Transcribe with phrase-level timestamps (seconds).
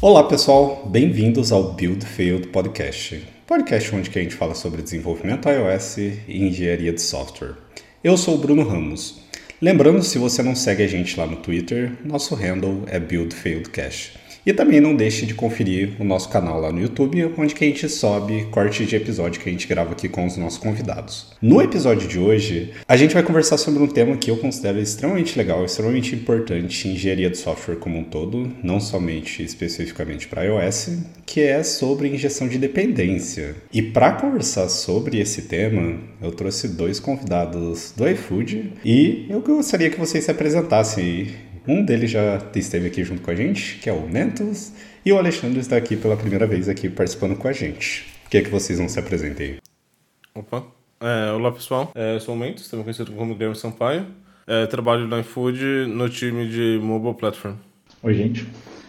[0.00, 5.98] Olá pessoal, bem-vindos ao Build Failed Podcast, podcast onde a gente fala sobre desenvolvimento iOS
[5.98, 7.56] e engenharia de software.
[8.02, 9.22] Eu sou o Bruno Ramos.
[9.60, 13.70] Lembrando, se você não segue a gente lá no Twitter, nosso handle é Build Failed
[13.70, 14.12] Cache.
[14.48, 17.66] E também não deixe de conferir o nosso canal lá no YouTube, onde que a
[17.66, 21.26] gente sobe cortes de episódio que a gente grava aqui com os nossos convidados.
[21.42, 25.36] No episódio de hoje, a gente vai conversar sobre um tema que eu considero extremamente
[25.36, 30.96] legal, extremamente importante em engenharia de software como um todo, não somente especificamente para iOS,
[31.26, 33.54] que é sobre injeção de dependência.
[33.70, 39.90] E para conversar sobre esse tema, eu trouxe dois convidados do iFood e eu gostaria
[39.90, 41.28] que vocês se apresentassem
[41.68, 44.72] um deles já esteve aqui junto com a gente, que é o Mentos,
[45.04, 48.06] e o Alexandre está aqui pela primeira vez aqui participando com a gente.
[48.26, 49.58] O que é que vocês vão se apresentar aí?
[50.34, 50.64] Opa.
[51.00, 54.06] É, olá pessoal, é, eu sou o Mentos, também conhecido como Guilherme Sampaio.
[54.46, 57.54] É, trabalho no iFood no time de Mobile Platform.
[58.02, 58.46] Oi gente,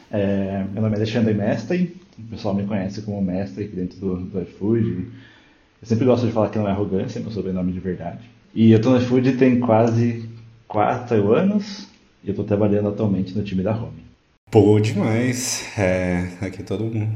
[0.09, 4.15] é, meu nome é Alexandre Mestre, o pessoal me conhece como Mestre aqui dentro do,
[4.15, 5.07] do iFood.
[5.81, 8.21] Eu sempre gosto de falar que não é arrogância, meu sobrenome de verdade.
[8.55, 10.29] E eu estou no iFood tem quase
[10.67, 11.88] quatro anos,
[12.23, 14.03] e eu estou trabalhando atualmente no time da Home.
[14.51, 15.63] Pô, demais.
[15.77, 17.07] É, aqui todo mundo,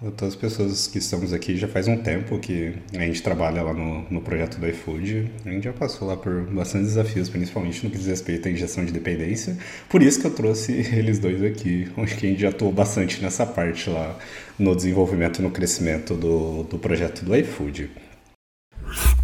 [0.00, 3.74] todas as pessoas que estamos aqui já faz um tempo que a gente trabalha lá
[3.74, 5.30] no, no projeto do iFood.
[5.44, 8.84] A gente já passou lá por bastantes desafios, principalmente no que diz respeito à injeção
[8.84, 9.58] de dependência.
[9.88, 13.44] Por isso que eu trouxe eles dois aqui, onde a gente já atuou bastante nessa
[13.44, 14.18] parte lá
[14.58, 17.90] no desenvolvimento e no crescimento do, do projeto do iFood.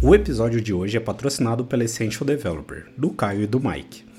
[0.01, 4.14] O episódio de hoje é patrocinado pela Essential Developer, do Caio e do Mike.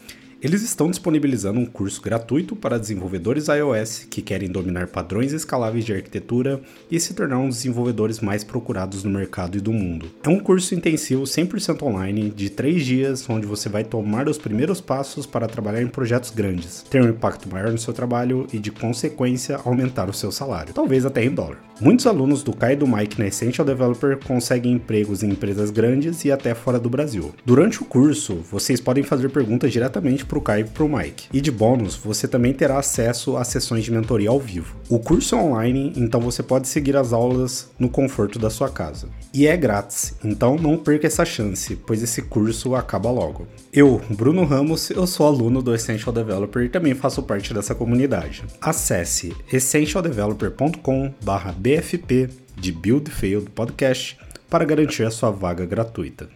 [0.47, 5.93] Eles estão disponibilizando um curso gratuito para desenvolvedores iOS que querem dominar padrões escaláveis de
[5.93, 10.06] arquitetura e se tornar um dos desenvolvedores mais procurados no mercado e do mundo.
[10.23, 14.81] É um curso intensivo 100% online de 3 dias, onde você vai tomar os primeiros
[14.81, 18.71] passos para trabalhar em projetos grandes, ter um impacto maior no seu trabalho e, de
[18.71, 21.59] consequência, aumentar o seu salário, talvez até em dólar.
[21.81, 26.25] Muitos alunos do Kai e do Mike na Essential Developer conseguem empregos em empresas grandes
[26.25, 27.35] e até fora do Brasil.
[27.45, 31.29] Durante o curso, vocês podem fazer perguntas diretamente para o Kai e para o Mike.
[31.33, 34.77] E de bônus, você também terá acesso a sessões de mentoria ao vivo.
[34.89, 39.09] O curso é online, então você pode seguir as aulas no conforto da sua casa.
[39.33, 43.47] E é grátis, então não perca essa chance, pois esse curso acaba logo.
[43.73, 48.45] Eu, Bruno Ramos, eu sou aluno do Essential Developer e também faço parte dessa comunidade.
[48.61, 54.19] Acesse essentialdeveloper.com/bfp de Build Failed Podcast
[54.49, 56.36] para garantir a sua vaga gratuita.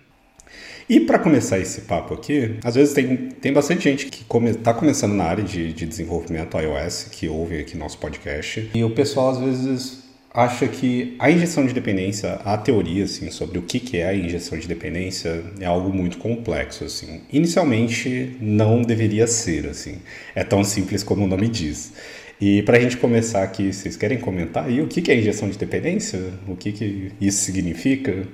[0.91, 4.55] E para começar esse papo aqui, às vezes tem, tem bastante gente que está come,
[4.55, 8.91] tá começando na área de, de desenvolvimento iOS, que ouve aqui nosso podcast, e o
[8.91, 10.03] pessoal às vezes
[10.35, 14.59] acha que a injeção de dependência, a teoria assim sobre o que é a injeção
[14.59, 17.21] de dependência é algo muito complexo assim.
[17.33, 19.99] Inicialmente não deveria ser assim.
[20.35, 21.93] É tão simples como o nome diz.
[22.41, 25.57] E para a gente começar aqui, vocês querem comentar aí o que é injeção de
[25.57, 26.33] dependência?
[26.49, 28.27] O que, que isso significa?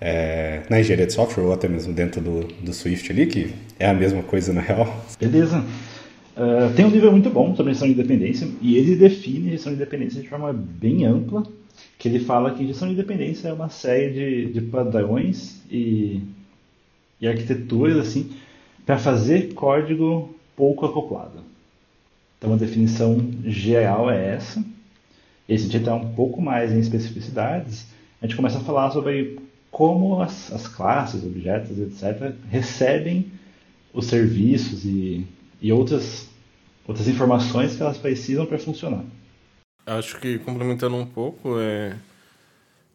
[0.00, 3.88] É, na engenharia de software ou até mesmo dentro do, do Swift ali, que é
[3.88, 5.04] a mesma coisa na real.
[5.18, 5.64] Beleza.
[6.36, 9.78] Uh, tem um livro muito bom sobre gestão de dependência e ele define gestão de
[9.78, 11.42] dependência de forma bem ampla,
[11.98, 16.22] que ele fala que gestão de dependência é uma série de, de padrões e,
[17.20, 18.30] e arquiteturas assim
[18.86, 21.40] para fazer código pouco acoplado.
[22.38, 24.64] Então a definição geral é essa.
[25.48, 27.86] E se a gente entrar um pouco mais em especificidades,
[28.22, 29.38] a gente começa a falar sobre
[29.70, 33.30] como as, as classes, objetos, etc., recebem
[33.92, 35.26] os serviços e,
[35.60, 36.28] e outras,
[36.86, 39.04] outras informações que elas precisam para funcionar.
[39.86, 41.96] Acho que complementando um pouco, é,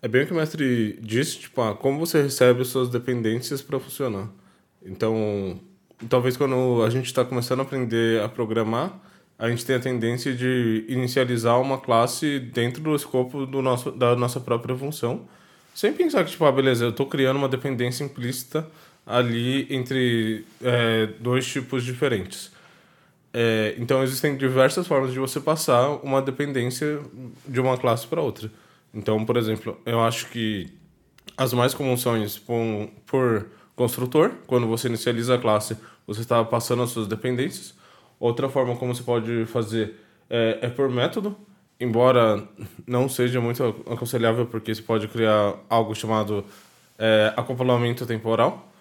[0.01, 3.79] é bem o que o mestre disse, tipo, ah, como você recebe suas dependências para
[3.79, 4.29] funcionar.
[4.85, 5.59] Então,
[6.09, 8.99] talvez quando a gente está começando a aprender a programar,
[9.37, 14.15] a gente tem a tendência de inicializar uma classe dentro do escopo do nosso, da
[14.15, 15.27] nossa própria função,
[15.73, 18.67] sem pensar que, tipo, ah, beleza, eu estou criando uma dependência implícita
[19.05, 22.51] ali entre é, dois tipos diferentes.
[23.33, 27.01] É, então, existem diversas formas de você passar uma dependência
[27.47, 28.51] de uma classe para outra.
[28.93, 30.71] Então, por exemplo, eu acho que
[31.35, 32.13] as mais comuns são
[32.45, 35.75] por, por construtor, quando você inicializa a classe,
[36.05, 37.73] você está passando as suas dependências.
[38.19, 39.95] Outra forma como você pode fazer
[40.29, 41.35] é, é por método,
[41.83, 42.43] embora
[42.87, 46.45] não seja muito aconselhável, porque você pode criar algo chamado
[46.97, 48.71] é, acoplamento temporal.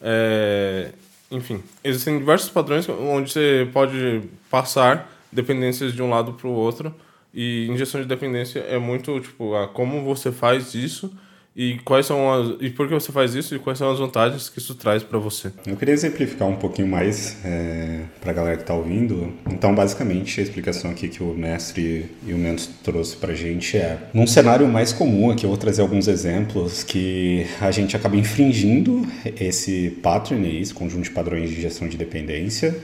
[0.00, 0.92] É,
[1.30, 6.94] enfim, existem diversos padrões onde você pode passar dependências de um lado para o outro.
[7.34, 11.10] E injeção de dependência é muito tipo a como você faz isso
[11.54, 14.48] e quais são as, e por que você faz isso e quais são as vantagens
[14.48, 15.52] que isso traz para você?
[15.66, 19.32] Eu queria exemplificar um pouquinho mais é, para a galera que está ouvindo.
[19.50, 23.76] Então, basicamente, a explicação aqui que o mestre e o Mentos trouxe para a gente
[23.76, 28.16] é num cenário mais comum aqui eu vou trazer alguns exemplos que a gente acaba
[28.16, 29.06] infringindo
[29.38, 32.74] esse pattern, esse conjunto de padrões de gestão de dependência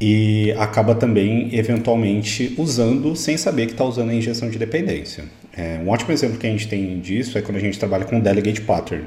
[0.00, 5.24] e acaba também eventualmente usando sem saber que está usando a injeção de dependência.
[5.54, 8.18] É, um ótimo exemplo que a gente tem disso é quando a gente trabalha com
[8.18, 9.06] delegate pattern,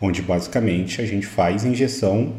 [0.00, 2.34] onde basicamente a gente faz injeção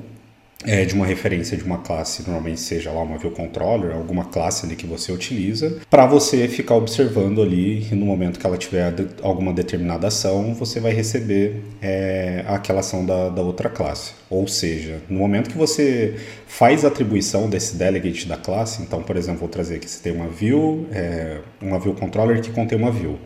[0.65, 4.65] é, de uma referência de uma classe, normalmente seja lá uma view controller, alguma classe
[4.65, 9.53] ali que você utiliza, para você ficar observando ali no momento que ela tiver alguma
[9.53, 14.13] determinada ação, você vai receber é, aquela ação da, da outra classe.
[14.29, 16.15] Ou seja, no momento que você
[16.47, 20.27] faz atribuição desse delegate da classe, então, por exemplo, vou trazer aqui, você tem uma
[20.27, 23.17] view, é, uma view controller que contém uma view.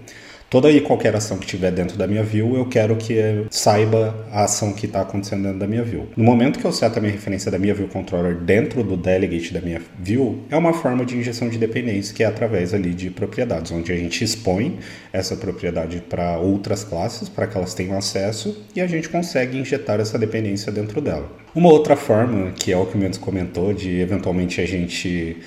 [0.52, 3.16] Toda e qualquer ação que estiver dentro da minha view, eu quero que
[3.50, 6.10] saiba a ação que está acontecendo dentro da minha view.
[6.18, 9.54] No momento que eu seto a minha referência da minha view controller dentro do delegate
[9.54, 13.10] da minha view, é uma forma de injeção de dependência que é através ali de
[13.10, 14.80] propriedades, onde a gente expõe
[15.14, 20.02] essa propriedade para outras classes, para que elas tenham acesso, e a gente consegue injetar
[20.02, 21.32] essa dependência dentro dela.
[21.56, 25.38] Uma outra forma, que é o que o Mendes comentou, de eventualmente a gente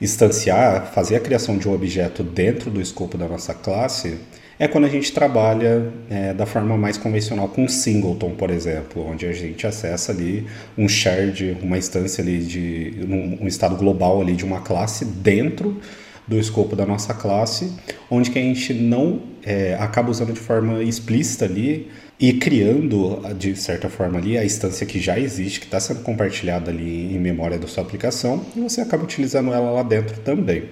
[0.00, 4.16] instanciar, fazer a criação de um objeto dentro do escopo da nossa classe,
[4.58, 9.26] é quando a gente trabalha é, da forma mais convencional com singleton, por exemplo, onde
[9.26, 10.46] a gente acessa ali
[10.78, 15.80] um shared, uma instância ali de um, um estado global ali de uma classe dentro
[16.26, 17.72] do escopo da nossa classe,
[18.10, 23.54] onde que a gente não é, acaba usando de forma explícita ali e criando de
[23.56, 27.58] certa forma ali a instância que já existe, que está sendo compartilhada ali em memória
[27.58, 30.64] da sua aplicação, e você acaba utilizando ela lá dentro também.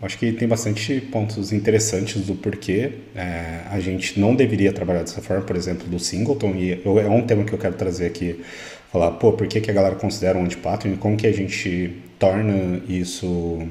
[0.00, 5.22] Acho que tem bastante pontos interessantes do porquê é, a gente não deveria trabalhar dessa
[5.22, 8.44] forma, por exemplo, do singleton, e é um tema que eu quero trazer aqui,
[8.92, 11.96] falar, pô, por que, que a galera considera um anti-pattern e como que a gente
[12.18, 13.66] torna isso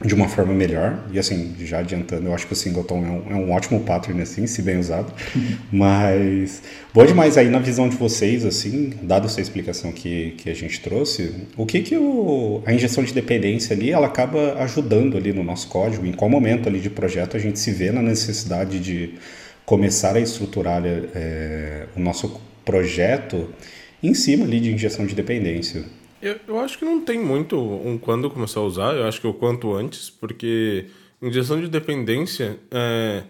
[0.00, 1.04] de uma forma melhor.
[1.12, 4.20] E assim, já adiantando, eu acho que o singleton é um, é um ótimo pattern,
[4.22, 5.12] assim, se bem usado.
[5.70, 6.62] Mas,
[6.92, 10.80] boa demais aí na visão de vocês, assim, dada essa explicação que, que a gente
[10.80, 15.44] trouxe, o que que o, a injeção de dependência ali, ela acaba ajudando ali no
[15.44, 16.06] nosso código?
[16.06, 19.14] Em qual momento ali de projeto a gente se vê na necessidade de
[19.64, 23.48] começar a estruturar é, o nosso projeto
[24.02, 25.84] em cima ali de injeção de dependência?
[26.22, 29.26] Eu, eu acho que não tem muito um quando começar a usar, eu acho que
[29.26, 30.86] o quanto antes, porque
[31.20, 33.24] injeção de dependência, é,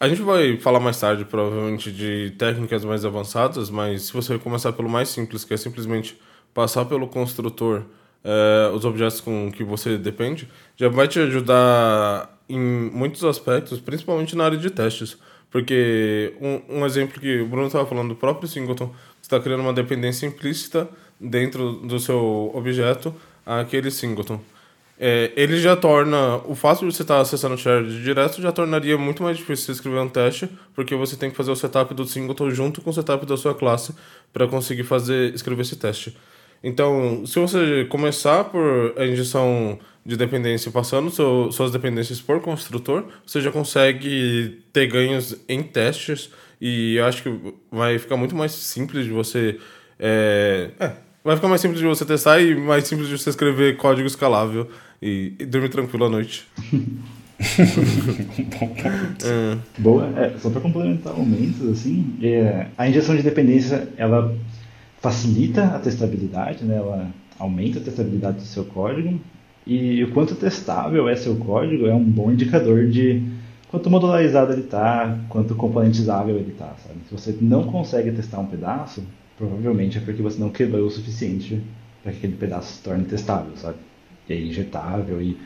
[0.00, 4.72] a gente vai falar mais tarde, provavelmente, de técnicas mais avançadas, mas se você começar
[4.72, 6.18] pelo mais simples, que é simplesmente
[6.54, 7.82] passar pelo construtor
[8.24, 14.34] é, os objetos com que você depende, já vai te ajudar em muitos aspectos, principalmente
[14.34, 15.18] na área de testes.
[15.50, 19.72] Porque um, um exemplo que o Bruno estava falando do próprio Singleton, está criando uma
[19.72, 20.88] dependência implícita
[21.20, 24.40] dentro do seu objeto aquele singleton.
[25.00, 26.38] É, ele já torna.
[26.44, 29.72] O fato de você estar acessando o shared direto já tornaria muito mais difícil você
[29.72, 32.92] escrever um teste, porque você tem que fazer o setup do singleton junto com o
[32.92, 33.94] setup da sua classe
[34.32, 36.16] para conseguir fazer escrever esse teste.
[36.62, 43.04] Então, se você começar por a injeção de dependência passando seu, suas dependências por construtor,
[43.24, 48.50] você já consegue ter ganhos em testes e eu acho que vai ficar muito mais
[48.50, 49.60] simples de você.
[50.00, 50.92] É, é,
[51.28, 54.66] vai ficar mais simples de você testar e mais simples de você escrever código escalável
[55.00, 56.48] e, e dormir tranquilo à noite.
[59.22, 59.58] é.
[59.78, 64.34] Boa, é, só para complementar o Mentos, assim, é, a injeção de dependência ela
[65.02, 69.20] facilita a testabilidade, né, ela aumenta a testabilidade do seu código
[69.66, 73.22] e o quanto testável é seu código é um bom indicador de
[73.70, 76.74] quanto modularizado ele está, quanto componentizável ele está.
[77.06, 79.04] Se você não consegue testar um pedaço,
[79.38, 81.62] provavelmente é porque você não quebrou o suficiente
[82.02, 83.78] para que aquele pedaço se torne testável, sabe?
[84.28, 85.36] E aí injetável e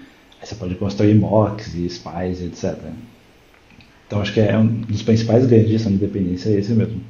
[0.41, 2.79] aí você pode construir mocks e spies, etc.
[4.07, 7.01] Então acho que é um dos principais ganhos de gestão de dependência é esse mesmo.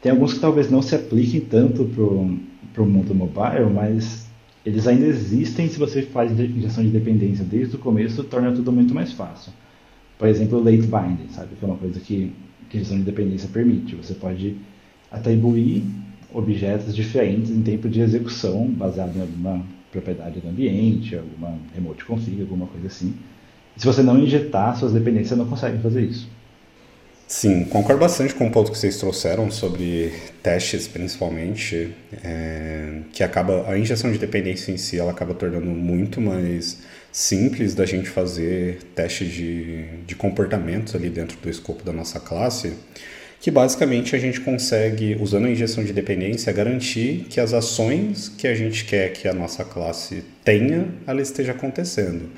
[0.00, 4.26] Tem alguns que talvez não se apliquem tanto para o mundo mobile, mas
[4.64, 8.94] eles ainda existem se você faz injeção de dependência desde o começo, torna tudo muito
[8.94, 9.52] mais fácil.
[10.18, 11.54] Por exemplo, late binding, sabe?
[11.58, 12.32] Que é uma coisa que,
[12.70, 13.94] que a gestão de dependência permite.
[13.96, 14.56] Você pode
[15.10, 15.84] atribuir
[16.34, 22.40] objetos diferentes em tempo de execução, baseado em alguma propriedade do ambiente, alguma remote config,
[22.40, 23.14] alguma coisa assim.
[23.76, 26.28] E se você não injetar suas dependências, você não consegue fazer isso.
[27.26, 30.12] Sim, concordo bastante com o ponto que vocês trouxeram sobre
[30.42, 36.20] testes, principalmente, é, que acaba a injeção de dependência em si, ela acaba tornando muito
[36.20, 36.78] mais
[37.10, 42.74] simples da gente fazer testes de, de comportamentos ali dentro do escopo da nossa classe,
[43.44, 48.46] que basicamente a gente consegue, usando a injeção de dependência, garantir que as ações que
[48.46, 52.30] a gente quer que a nossa classe tenha, ela esteja acontecendo.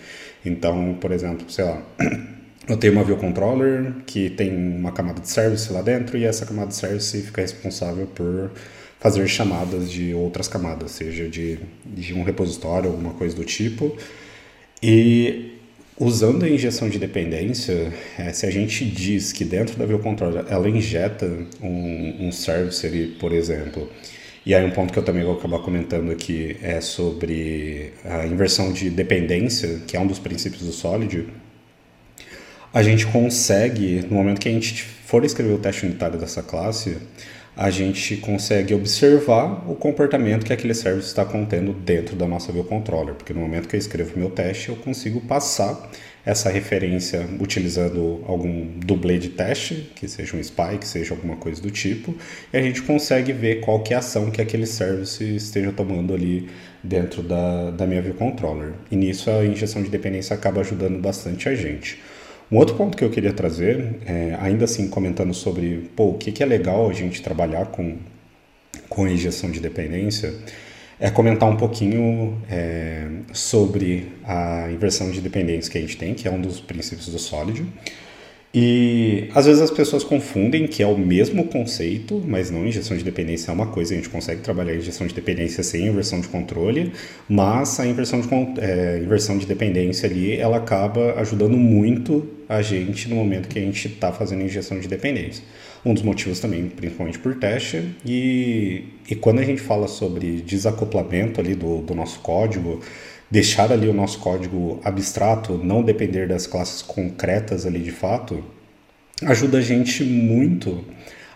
[0.45, 1.81] Então, por exemplo, sei lá,
[2.69, 6.45] eu tenho uma view controller que tem uma camada de service lá dentro e essa
[6.45, 8.51] camada de service fica responsável por
[8.99, 13.97] fazer chamadas de outras camadas, seja de, de um repositório, alguma coisa do tipo.
[14.83, 15.56] E
[15.99, 20.69] Usando a injeção de dependência, é, se a gente diz que dentro da ViewController ela
[20.69, 21.27] injeta
[21.63, 23.91] um, um service por exemplo,
[24.45, 28.73] e aí um ponto que eu também vou acabar comentando aqui é sobre a inversão
[28.73, 31.29] de dependência, que é um dos princípios do Solid,
[32.75, 36.99] a gente consegue, no momento que a gente for escrever o teste unitário dessa classe,
[37.57, 43.15] a gente consegue observar o comportamento que aquele service está contendo dentro da nossa controller,
[43.15, 45.91] porque no momento que eu escrevo meu teste, eu consigo passar
[46.25, 51.63] essa referência utilizando algum dublê de teste, que seja um spy, que seja alguma coisa
[51.63, 52.15] do tipo,
[52.53, 56.13] e a gente consegue ver qual que é a ação que aquele service esteja tomando
[56.13, 56.51] ali
[56.83, 58.73] dentro da, da minha controller.
[58.91, 61.99] E nisso a injeção de dependência acaba ajudando bastante a gente.
[62.51, 66.31] Um outro ponto que eu queria trazer, é, ainda assim comentando sobre pô, o que,
[66.31, 67.97] que é legal a gente trabalhar com,
[68.89, 70.33] com injeção de dependência,
[70.99, 76.27] é comentar um pouquinho é, sobre a inversão de dependência que a gente tem, que
[76.27, 77.67] é um dos princípios do Solid.
[78.55, 83.05] E às vezes as pessoas confundem que é o mesmo conceito, mas não injeção de
[83.05, 86.93] dependência é uma coisa, a gente consegue trabalhar injeção de dependência sem inversão de controle,
[87.29, 88.29] mas a inversão de,
[88.61, 93.63] é, inversão de dependência ali, ela acaba ajudando muito a gente no momento que a
[93.63, 95.43] gente está fazendo injeção de dependência.
[95.85, 101.41] Um dos motivos também, principalmente por teste, e, e quando a gente fala sobre desacoplamento
[101.41, 102.81] ali do, do nosso código,
[103.31, 108.43] deixar ali o nosso código abstrato, não depender das classes concretas ali de fato,
[109.23, 110.85] ajuda a gente muito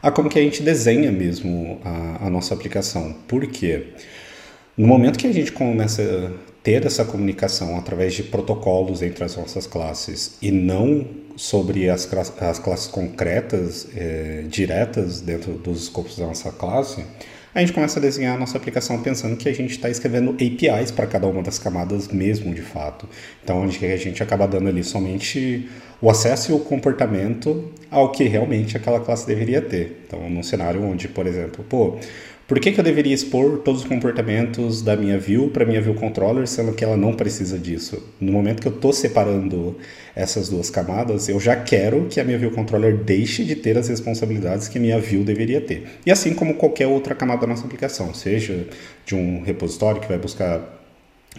[0.03, 3.15] a como que a gente desenha mesmo a, a nossa aplicação.
[3.29, 3.89] Por quê?
[4.77, 9.37] No momento que a gente começa a ter essa comunicação através de protocolos entre as
[9.37, 11.07] nossas classes e não
[11.37, 17.05] sobre as, as classes concretas, é, diretas dentro dos escopos da nossa classe,
[17.55, 20.91] a gente começa a desenhar a nossa aplicação pensando que a gente está escrevendo APIs
[20.91, 23.09] para cada uma das camadas mesmo, de fato.
[23.43, 25.69] Então, onde a gente acaba dando ali somente
[26.01, 30.05] o acesso e o comportamento ao que realmente aquela classe deveria ter.
[30.07, 31.99] Então, num cenário onde, por exemplo, pô,
[32.51, 35.95] por que, que eu deveria expor todos os comportamentos da minha view para minha view
[35.95, 38.03] controller, sendo que ela não precisa disso?
[38.21, 39.77] No momento que eu estou separando
[40.17, 43.87] essas duas camadas, eu já quero que a minha view controller deixe de ter as
[43.87, 45.87] responsabilidades que a minha view deveria ter.
[46.05, 48.67] E assim como qualquer outra camada da nossa aplicação, seja
[49.07, 50.61] de um repositório que vai buscar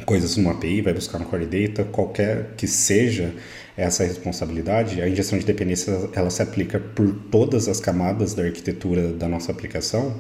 [0.06, 3.34] coisas numa API, vai buscar no Core Data, qualquer que seja
[3.76, 9.10] essa responsabilidade, a injeção de dependência ela se aplica por todas as camadas da arquitetura
[9.12, 10.16] da nossa aplicação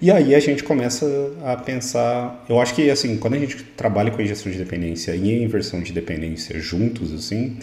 [0.00, 1.06] e aí a gente começa
[1.44, 5.30] a pensar, eu acho que assim, quando a gente trabalha com injeção de dependência e
[5.30, 7.58] a inversão de dependência juntos assim,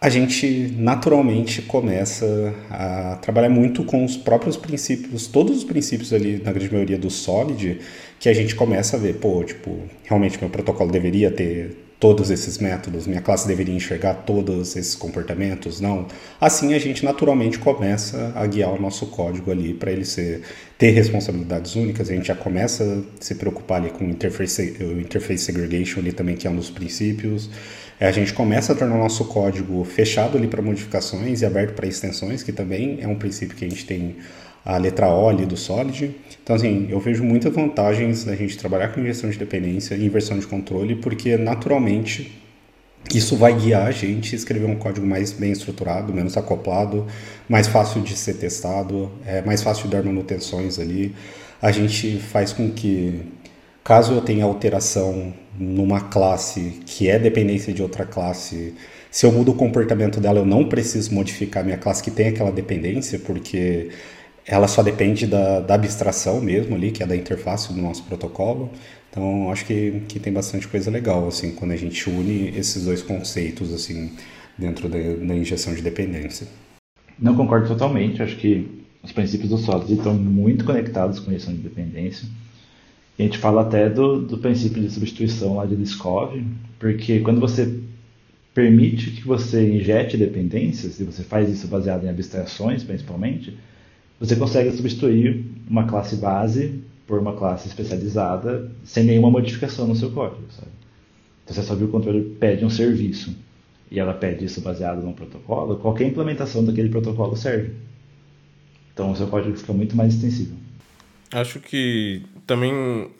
[0.00, 6.40] a gente naturalmente começa a trabalhar muito com os próprios princípios, todos os princípios ali
[6.44, 7.80] na grande maioria do Solid,
[8.20, 12.58] que a gente começa a ver, pô, tipo, realmente meu protocolo deveria ter todos esses
[12.58, 16.06] métodos, minha classe deveria enxergar todos esses comportamentos, não.
[16.40, 20.42] Assim a gente naturalmente começa a guiar o nosso código ali para ele ser,
[20.78, 25.00] ter responsabilidades únicas, a gente já começa a se preocupar ali com o interface, o
[25.00, 27.50] interface segregation ali também, que é um dos princípios.
[27.98, 31.74] É, a gente começa a tornar o nosso código fechado ali para modificações e aberto
[31.74, 34.16] para extensões, que também é um princípio que a gente tem
[34.68, 36.14] a letra O ali do Solid.
[36.42, 40.38] Então, assim, eu vejo muitas vantagens da gente trabalhar com gestão de dependência e inversão
[40.38, 42.38] de controle, porque naturalmente
[43.14, 47.06] isso vai guiar a gente a escrever um código mais bem estruturado, menos acoplado,
[47.48, 51.14] mais fácil de ser testado, é mais fácil de dar manutenções ali.
[51.62, 53.22] A gente faz com que,
[53.82, 58.74] caso eu tenha alteração numa classe que é dependência de outra classe,
[59.10, 62.52] se eu mudo o comportamento dela, eu não preciso modificar minha classe que tem aquela
[62.52, 63.88] dependência, porque
[64.48, 68.70] ela só depende da, da, abstração mesmo ali, que é da interface do nosso protocolo.
[69.10, 73.02] Então, acho que, que tem bastante coisa legal, assim, quando a gente une esses dois
[73.02, 74.10] conceitos, assim,
[74.56, 76.48] dentro da, da injeção de dependência.
[77.18, 78.22] Não concordo totalmente.
[78.22, 78.66] Acho que
[79.02, 82.26] os princípios do Solid estão muito conectados com a injeção de dependência.
[83.18, 86.42] a gente fala até do, do princípio de substituição lá de Liskov,
[86.78, 87.80] porque quando você
[88.54, 93.54] permite que você injete dependências, e você faz isso baseado em abstrações, principalmente,
[94.18, 100.10] você consegue substituir uma classe base por uma classe especializada sem nenhuma modificação no seu
[100.10, 100.42] código.
[100.50, 100.70] Sabe?
[101.44, 103.34] Então, você só viu o controle pede um serviço
[103.90, 107.72] e ela pede isso baseado num protocolo, qualquer implementação daquele protocolo serve.
[108.92, 110.56] Então o seu código fica muito mais extensível.
[111.32, 113.10] Acho que também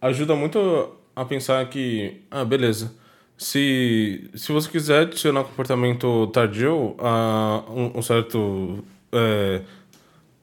[0.00, 2.92] ajuda muito a pensar que, ah, beleza,
[3.36, 8.84] se, se você quiser adicionar comportamento tardio a um, um certo...
[9.10, 9.62] É,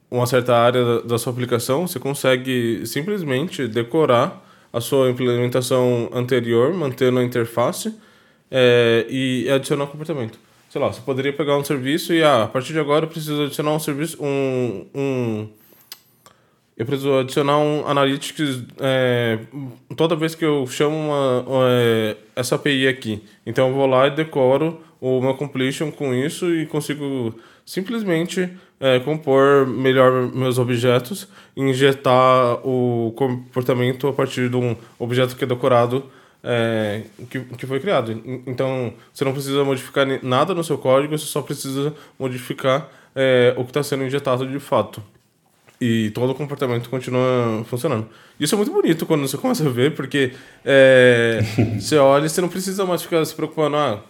[0.10, 7.20] uma certa área da, sua aplicação, você consegue simplesmente decorar a sua implementação anterior, mantendo
[7.20, 7.94] a interface
[8.52, 10.38] é, e adicionar comportamento.
[10.70, 13.44] Sei lá, você poderia pegar um serviço e ah, a partir de agora eu preciso
[13.44, 15.48] adicionar um serviço, um, um
[16.78, 19.40] eu preciso adicionar um Analytics é,
[19.96, 23.24] toda vez que eu chamo uma, uma, é, essa API aqui.
[23.46, 27.34] Então eu vou lá e decoro o meu completion com isso e consigo
[27.66, 35.36] simplesmente é, compor melhor meus objetos e injetar o comportamento a partir de um objeto
[35.36, 36.04] que é decorado
[36.44, 38.22] é, que, que foi criado.
[38.46, 43.64] Então, você não precisa modificar nada no seu código, você só precisa modificar é, o
[43.64, 45.02] que está sendo injetado de fato.
[45.82, 48.08] E todo o comportamento continua funcionando.
[48.40, 51.42] Isso é muito bonito quando você começa a ver, porque é,
[51.80, 53.76] você olha e você não precisa mais ficar se preocupando.
[53.76, 54.02] Ah,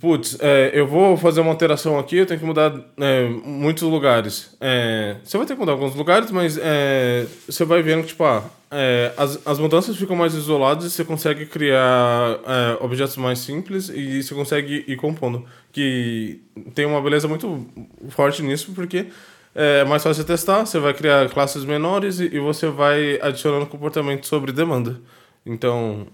[0.00, 4.56] Putz, é, eu vou fazer uma alteração aqui, eu tenho que mudar é, muitos lugares.
[4.58, 8.24] É, você vai ter que mudar alguns lugares, mas é, você vai vendo que tipo,
[8.24, 13.40] ah, é, as, as mudanças ficam mais isoladas e você consegue criar é, objetos mais
[13.40, 15.44] simples e você consegue ir compondo.
[15.70, 16.40] Que
[16.74, 17.66] tem uma beleza muito
[18.08, 19.08] forte nisso, porque
[19.54, 24.26] é mais fácil testar, você vai criar classes menores e, e você vai adicionando comportamento
[24.26, 24.98] sobre demanda.
[25.44, 26.06] Então,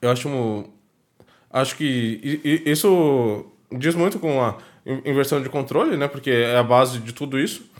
[0.00, 0.26] eu acho
[1.54, 4.58] Acho que isso diz muito com a
[5.04, 6.08] inversão de controle, né?
[6.08, 7.70] Porque é a base de tudo isso.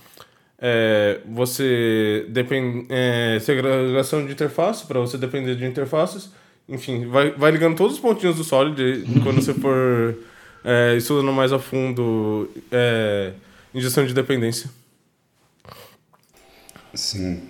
[0.57, 6.31] É, você depende é, segregação de interface para você depender de interfaces
[6.69, 10.17] enfim vai, vai ligando todos os pontinhos do Solid quando você for
[10.65, 13.33] é, estudando mais a fundo é,
[13.75, 14.71] injeção de dependência
[16.95, 17.43] sim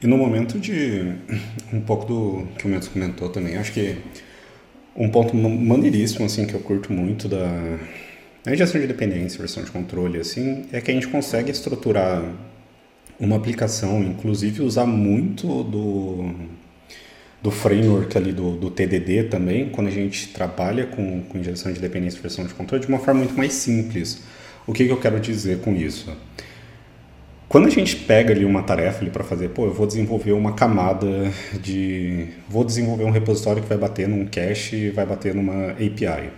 [0.00, 1.16] e no momento de
[1.72, 3.98] um pouco do que o Mendes comentou também acho que
[4.96, 7.78] um ponto maneiríssimo, assim, que eu curto muito da,
[8.44, 12.22] da gestão de dependência, versão de controle, assim, é que a gente consegue estruturar
[13.18, 16.34] uma aplicação, inclusive usar muito do,
[17.42, 21.80] do framework ali do, do TDD também, quando a gente trabalha com, com injeção de
[21.80, 24.22] dependência e versão de controle, de uma forma muito mais simples.
[24.66, 26.12] O que, que eu quero dizer com isso?
[27.52, 31.30] Quando a gente pega ali uma tarefa para fazer, pô, eu vou desenvolver uma camada
[31.60, 36.30] de, vou desenvolver um repositório que vai bater num cache vai bater numa API.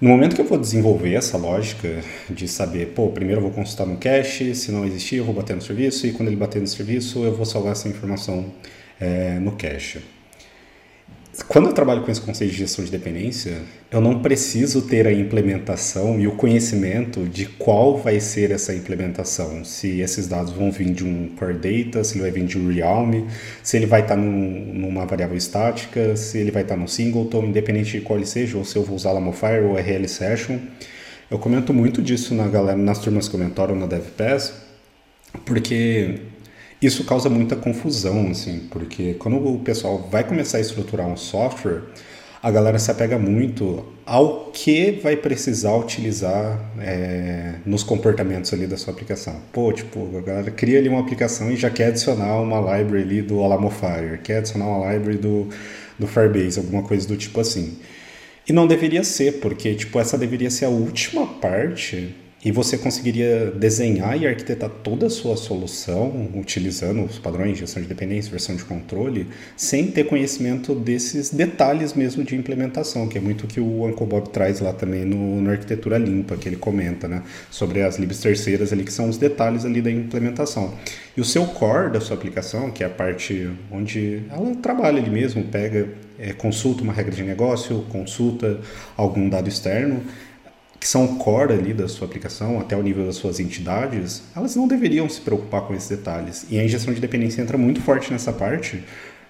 [0.00, 3.84] No momento que eu vou desenvolver essa lógica de saber, pô, primeiro eu vou consultar
[3.84, 6.66] no cache, se não existir eu vou bater no serviço e quando ele bater no
[6.66, 8.50] serviço eu vou salvar essa informação
[8.98, 10.00] é, no cache.
[11.48, 15.12] Quando eu trabalho com esse conceito de gestão de dependência, eu não preciso ter a
[15.12, 19.64] implementação e o conhecimento de qual vai ser essa implementação.
[19.64, 22.72] Se esses dados vão vir de um core data, se ele vai vir de um
[22.72, 23.26] realm,
[23.62, 27.98] se ele vai estar num, numa variável estática, se ele vai estar no singleton, independente
[27.98, 30.58] de qual ele seja, ou se eu vou usar Lamofire ou RL Session.
[31.30, 34.52] Eu comento muito disso na galera, nas turmas que comentaram na DevPass,
[35.44, 36.20] porque
[36.80, 41.82] isso causa muita confusão, assim, porque quando o pessoal vai começar a estruturar um software,
[42.42, 48.78] a galera se apega muito ao que vai precisar utilizar é, nos comportamentos ali da
[48.78, 49.36] sua aplicação.
[49.52, 53.22] Pô, tipo, a galera cria ali uma aplicação e já quer adicionar uma library ali
[53.22, 55.48] do Alamofire, quer adicionar uma library do,
[55.98, 57.76] do Firebase, alguma coisa do tipo assim.
[58.48, 63.50] E não deveria ser, porque tipo, essa deveria ser a última parte e você conseguiria
[63.50, 68.56] desenhar e arquitetar toda a sua solução utilizando os padrões de gestão de dependência, versão
[68.56, 69.26] de controle,
[69.56, 74.06] sem ter conhecimento desses detalhes mesmo de implementação, que é muito o que o Uncle
[74.06, 77.22] Bob traz lá também no, no Arquitetura Limpa, que ele comenta, né?
[77.50, 80.74] Sobre as libs terceiras ali, que são os detalhes ali da implementação.
[81.14, 85.10] E o seu core da sua aplicação, que é a parte onde ela trabalha ali
[85.10, 88.60] mesmo, pega, é, consulta uma regra de negócio, consulta
[88.96, 90.02] algum dado externo,
[90.80, 94.66] que são core ali da sua aplicação, até o nível das suas entidades, elas não
[94.66, 96.46] deveriam se preocupar com esses detalhes.
[96.48, 98.82] E a injeção de dependência entra muito forte nessa parte,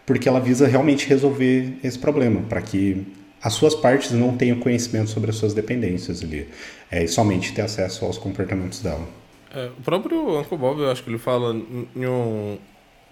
[0.07, 3.05] porque ela visa realmente resolver esse problema, para que
[3.43, 6.47] as suas partes não tenham conhecimento sobre as suas dependências ali,
[6.89, 9.07] é, e somente ter acesso aos comportamentos dela.
[9.53, 12.59] É, o próprio Uncle Bob, eu acho que ele fala em, um,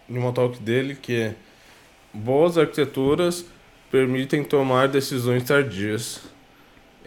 [0.09, 1.35] em uma talk dele que é
[2.15, 3.45] boas arquiteturas
[3.91, 6.21] permitem tomar decisões tardias.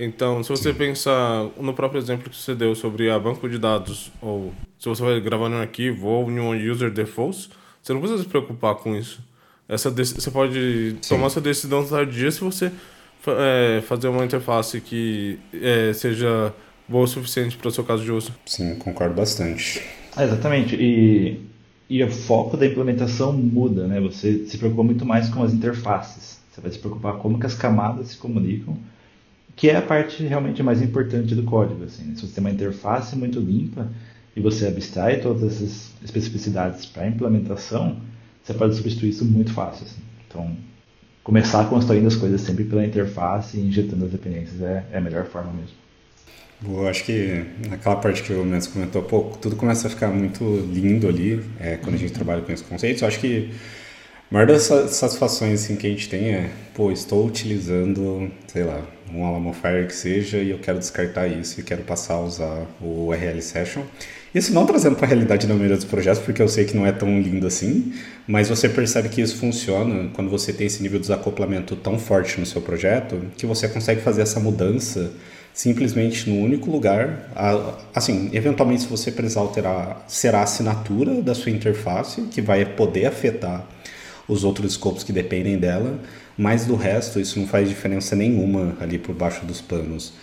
[0.04, 0.78] Então, se você Sim.
[0.78, 5.04] pensar no próprio exemplo que você deu sobre a banco de dados, ou se você
[5.04, 7.50] vai gravar em um arquivo ou em um user defaults,
[7.82, 9.24] você não precisa se preocupar com isso.
[9.70, 11.16] Essa você pode Sim.
[11.16, 12.72] tomar essa decisão tardia se você
[13.28, 16.52] é, fazer uma interface que é, seja
[16.88, 18.34] boa o suficiente para o seu caso de uso.
[18.46, 19.82] Sim, concordo bastante.
[20.18, 20.76] É, exatamente.
[20.76, 21.40] E,
[21.88, 24.02] e o foco da implementação muda, né?
[24.02, 26.40] Você se preocupa muito mais com as interfaces.
[26.52, 28.78] Você vai se preocupar como que as camadas se comunicam,
[29.62, 31.84] que é a parte realmente mais importante do código.
[31.84, 32.04] Assim.
[32.06, 32.16] Né?
[32.16, 33.88] Se você tem uma interface muito limpa
[34.36, 38.02] e você abstrai todas essas especificidades para a implementação,
[38.42, 39.86] você pode substituir isso muito fácil.
[39.86, 40.02] Assim.
[40.28, 40.58] Então,
[41.24, 45.26] começar construindo as coisas sempre pela interface e injetando as dependências é, é a melhor
[45.26, 45.76] forma mesmo.
[46.68, 50.44] Eu acho que naquela parte que o Mendes comentou, pô, tudo começa a ficar muito
[50.74, 53.04] lindo ali é, quando a gente trabalha com esses conceitos.
[53.04, 53.52] Eu acho que
[54.32, 58.82] maior das satisfações assim, que a gente tem é, pô, estou utilizando, sei lá,
[59.14, 62.66] um Alamo Fire que seja e eu quero descartar isso e quero passar a usar
[62.80, 63.84] o URL Session.
[64.34, 66.88] Isso não trazendo para a realidade da maioria dos projetos, porque eu sei que não
[66.88, 67.94] é tão lindo assim,
[68.26, 72.40] mas você percebe que isso funciona quando você tem esse nível de desacoplamento tão forte
[72.40, 75.12] no seu projeto, que você consegue fazer essa mudança
[75.54, 77.30] simplesmente no único lugar.
[77.94, 83.08] Assim, eventualmente, se você precisar alterar, será a assinatura da sua interface, que vai poder
[83.08, 83.68] afetar
[84.28, 86.00] os outros escopos que dependem dela,
[86.38, 90.14] mas do resto, isso não faz diferença nenhuma ali por baixo dos panos.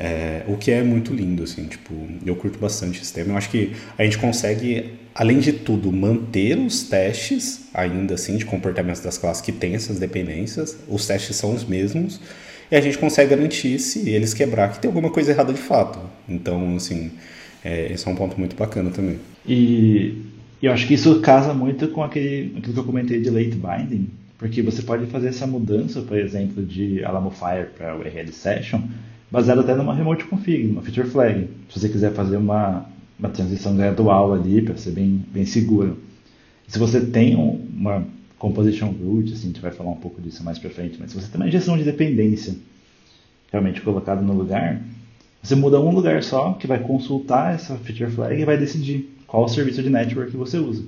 [0.00, 1.92] É, o que é muito lindo, assim, tipo,
[2.24, 3.32] eu curto bastante esse tema.
[3.32, 8.44] Eu acho que a gente consegue, além de tudo, manter os testes, ainda assim, de
[8.44, 10.76] comportamento das classes que tem essas dependências.
[10.88, 12.20] Os testes são os mesmos.
[12.70, 15.98] E a gente consegue garantir, se eles quebrar, que tem alguma coisa errada de fato.
[16.28, 17.10] Então, assim,
[17.64, 19.18] é, esse é um ponto muito bacana também.
[19.44, 20.22] E
[20.66, 24.08] eu acho que isso casa muito com aquele, aquilo que eu comentei de late binding,
[24.36, 28.82] porque você pode fazer essa mudança, por exemplo, de Alamo Fire para o URL Session
[29.30, 31.48] baseado até numa remote config, numa feature flag.
[31.68, 32.86] Se você quiser fazer uma,
[33.18, 35.98] uma transição gradual ali para ser bem, bem seguro.
[36.66, 38.06] E se você tem uma
[38.38, 41.20] composition root, assim, a gente vai falar um pouco disso mais para frente, mas se
[41.20, 42.54] você tem uma injeção de dependência
[43.50, 44.80] realmente colocada no lugar,
[45.42, 49.48] você muda um lugar só que vai consultar essa feature flag e vai decidir qual
[49.48, 50.82] serviço de network você usa.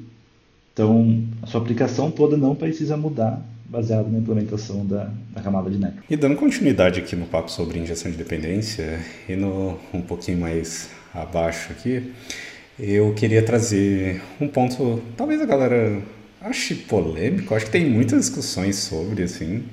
[0.72, 5.79] Então, a sua aplicação toda não precisa mudar baseado na implementação da, da camada de
[5.79, 6.12] network.
[6.12, 8.98] E dando continuidade aqui no papo sobre injeção de dependência,
[9.29, 12.12] e no, um pouquinho mais abaixo aqui,
[12.79, 16.03] eu queria trazer um ponto, talvez a galera
[16.40, 19.64] ache polêmico, acho que tem muitas discussões sobre, assim,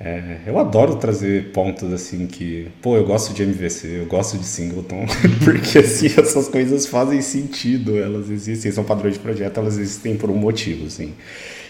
[0.00, 4.44] é, eu adoro trazer pontos assim que, pô, eu gosto de MVC, eu gosto de
[4.44, 5.06] Singleton,
[5.44, 10.30] porque assim, essas coisas fazem sentido, elas existem, são padrões de projeto, elas existem por
[10.30, 11.14] um motivo, assim.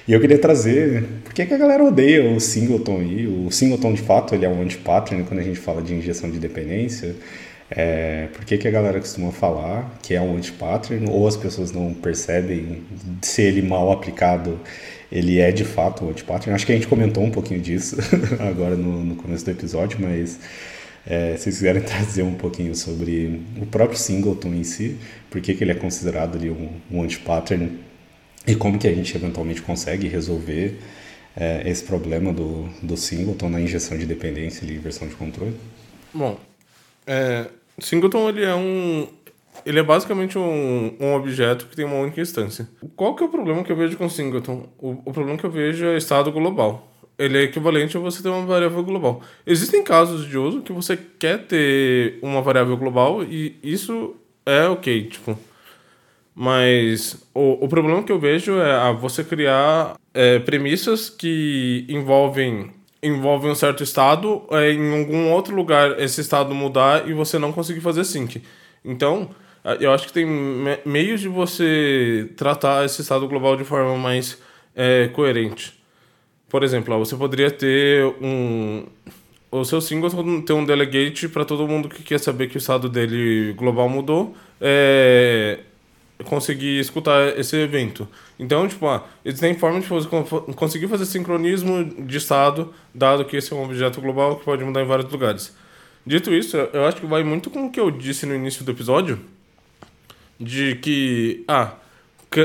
[0.06, 3.26] E eu queria trazer, por que, a galera odeia o singleton aí?
[3.26, 6.38] O singleton, de fato, ele é um anti-pattern quando a gente fala de injeção de
[6.38, 7.14] dependência.
[7.70, 11.72] É, por que, que a galera costuma falar que é um anti-pattern ou as pessoas
[11.72, 12.82] não percebem
[13.22, 14.60] se ele mal aplicado
[15.12, 16.54] ele é de fato um anti-pattern?
[16.54, 17.96] Acho que a gente comentou um pouquinho disso
[18.40, 20.40] agora no, no começo do episódio, mas
[21.06, 24.98] é, se vocês quiserem trazer um pouquinho sobre o próprio singleton em si,
[25.30, 27.78] por que, que ele é considerado ali um, um anti-pattern
[28.46, 30.78] e como que a gente eventualmente consegue resolver
[31.36, 35.54] é, esse problema do, do singleton na injeção de dependência e inversão de controle?
[36.12, 36.38] Bom,
[37.06, 37.46] é,
[37.78, 39.06] singleton ele é um
[39.64, 42.68] ele é basicamente um, um objeto que tem uma única instância.
[42.96, 44.68] Qual que é o problema que eu vejo com singleton?
[44.78, 46.88] O, o problema que eu vejo é estado global.
[47.18, 49.20] Ele é equivalente a você ter uma variável global.
[49.46, 55.08] Existem casos de uso que você quer ter uma variável global e isso é ok,
[55.08, 55.38] tipo
[56.34, 62.70] mas o, o problema que eu vejo é a você criar é, premissas que envolvem
[63.02, 67.52] envolvem um certo estado, é, em algum outro lugar esse estado mudar e você não
[67.52, 68.40] conseguir fazer sync.
[68.84, 69.30] Então,
[69.80, 74.38] eu acho que tem me meios de você tratar esse estado global de forma mais
[74.74, 75.80] é, coerente.
[76.48, 78.84] Por exemplo, você poderia ter um.
[79.50, 80.10] O seu single
[80.42, 84.34] ter um delegate para todo mundo que quer saber que o estado dele global mudou.
[84.60, 85.60] É,
[86.22, 88.08] conseguir escutar esse evento.
[88.38, 90.08] Então, tipo, ah, existem formas de fazer,
[90.54, 94.82] conseguir fazer sincronismo de estado, dado que esse é um objeto global que pode mudar
[94.82, 95.54] em vários lugares.
[96.06, 98.72] Dito isso, eu acho que vai muito com o que eu disse no início do
[98.72, 99.20] episódio,
[100.38, 101.74] de que, ah,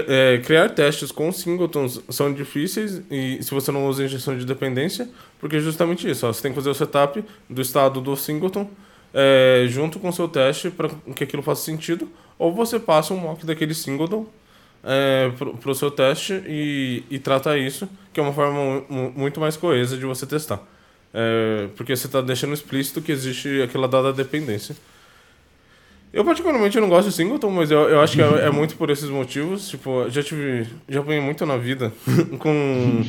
[0.08, 5.10] é, criar testes com singletons são difíceis e se você não usa injeção de dependência,
[5.39, 8.69] porque é justamente isso, ó, você tem que fazer o setup do estado do singleton
[9.13, 13.17] é, junto com o seu teste para que aquilo faça sentido, ou você passa um
[13.17, 14.28] mock daquele singleton
[14.84, 18.84] é, para o seu teste e, e trata isso, que é uma forma
[19.15, 20.62] muito mais coesa de você testar.
[21.13, 24.76] É, porque você está deixando explícito que existe aquela dada dependência.
[26.13, 28.89] Eu particularmente não gosto de singleton, mas eu, eu acho que é, é, muito por
[28.89, 29.70] esses motivos.
[29.70, 31.91] Tipo, já tive, já apanhei muito na vida
[32.39, 33.04] com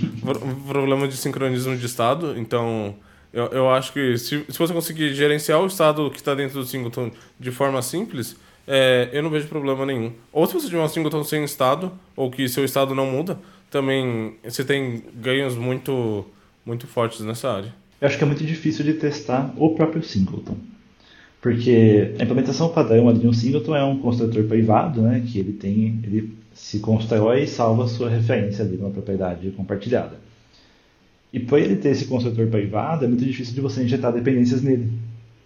[0.66, 2.94] problema de sincronismo de estado, então
[3.32, 6.66] Eu, eu acho que se, se você conseguir gerenciar o estado que está dentro do
[6.66, 10.12] singleton de forma simples, é, eu não vejo problema nenhum.
[10.32, 13.38] Ou se você tiver um singleton sem estado, ou que seu estado não muda,
[13.70, 16.24] também você tem ganhos muito,
[16.64, 17.74] muito fortes nessa área.
[18.00, 20.56] Eu acho que é muito difícil de testar o próprio singleton.
[21.40, 26.00] Porque a implementação padrão de um singleton é um construtor privado, né, que ele tem,
[26.02, 30.16] ele se constrói e salva sua referência ali numa propriedade compartilhada.
[31.32, 34.90] E por ele ter esse construtor privado, é muito difícil de você injetar dependências nele.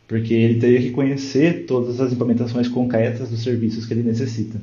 [0.08, 4.60] Porque ele teria que conhecer todas as implementações concretas dos serviços que ele necessita.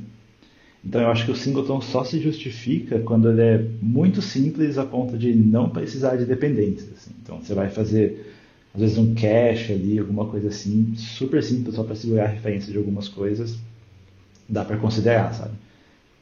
[0.84, 4.84] Então eu acho que o singleton só se justifica quando ele é muito simples a
[4.84, 6.90] ponto de não precisar de dependências.
[6.96, 7.10] Assim.
[7.22, 8.26] Então você vai fazer
[8.74, 12.70] às vezes um cache ali, alguma coisa assim, super simples só para segurar a referência
[12.72, 13.56] de algumas coisas,
[14.48, 15.52] dá para considerar, sabe?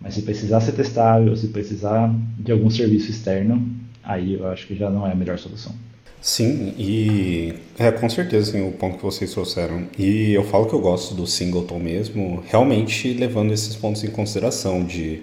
[0.01, 3.69] Mas se precisar ser testável, se precisar de algum serviço externo,
[4.03, 5.75] aí eu acho que já não é a melhor solução.
[6.21, 9.87] Sim, e é com certeza assim, o ponto que vocês trouxeram.
[9.99, 14.85] E eu falo que eu gosto do singleton mesmo, realmente levando esses pontos em consideração
[14.85, 15.23] de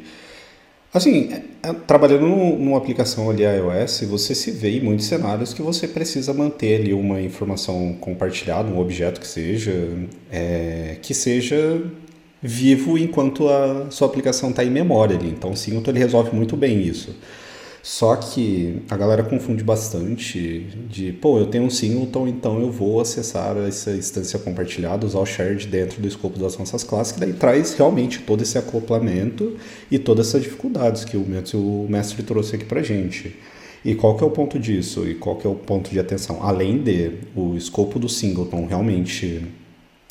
[0.98, 1.30] assim,
[1.62, 6.34] é, trabalhando numa aplicação ali iOS, você se vê em muitos cenários que você precisa
[6.34, 9.74] manter ali uma informação compartilhada, um objeto que seja,
[10.32, 11.82] é, que seja
[12.42, 15.30] vivo enquanto a sua aplicação está em memória ali.
[15.30, 17.16] Então o Singleton ele resolve muito bem isso.
[17.88, 23.00] Só que a galera confunde bastante de, pô, eu tenho um singleton, então eu vou
[23.00, 27.34] acessar essa instância compartilhada, usar o shared dentro do escopo das nossas classes, que daí
[27.34, 29.56] traz realmente todo esse acoplamento
[29.92, 33.36] e todas essas dificuldades que o mestre, trouxe aqui pra gente.
[33.86, 35.08] E qual que é o ponto disso?
[35.08, 36.40] E qual que é o ponto de atenção?
[36.42, 39.44] Além de o escopo do singleton realmente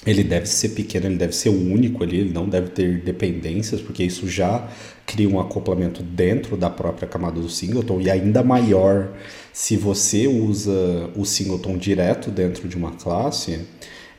[0.06, 4.02] ele deve ser pequeno, ele deve ser único ali, ele não deve ter dependências, porque
[4.02, 4.68] isso já
[5.06, 9.12] cria um acoplamento dentro da própria camada do singleton e ainda maior
[9.52, 13.60] se você usa o singleton direto dentro de uma classe,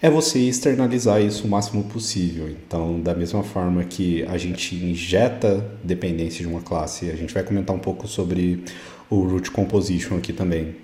[0.02, 2.50] é você externalizar isso o máximo possível.
[2.50, 7.44] Então, da mesma forma que a gente injeta dependência de uma classe, a gente vai
[7.44, 8.64] comentar um pouco sobre
[9.10, 10.76] o root composition aqui também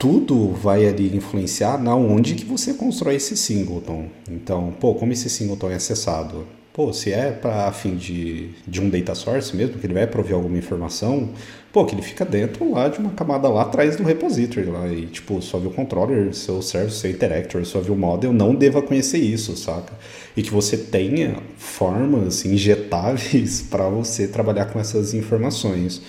[0.00, 4.06] tudo vai ali influenciar na onde que você constrói esse singleton.
[4.30, 6.46] Então, pô, como esse singleton é acessado?
[6.72, 10.34] Pô, se é para fim de, de um data source mesmo, que ele vai prover
[10.34, 11.28] alguma informação,
[11.70, 15.04] pô, que ele fica dentro lá de uma camada lá atrás do repository lá e
[15.04, 18.80] tipo, só viu o controller, seu service, seu interactor, só viu o model, não deva
[18.80, 19.92] conhecer isso, saca?
[20.34, 26.00] E que você tenha formas injetáveis para você trabalhar com essas informações,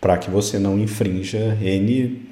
[0.00, 2.28] para que você não infrinja N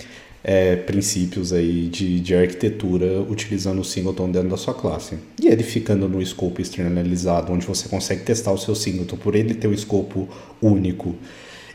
[0.50, 5.18] é, princípios aí de, de arquitetura utilizando o singleton dentro da sua classe.
[5.38, 9.52] E ele ficando no escopo externalizado, onde você consegue testar o seu singleton por ele
[9.52, 10.26] ter um escopo
[10.62, 11.14] único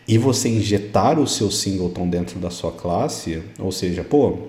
[0.08, 4.40] e você injetar o seu singleton dentro da sua classe, ou seja, pô,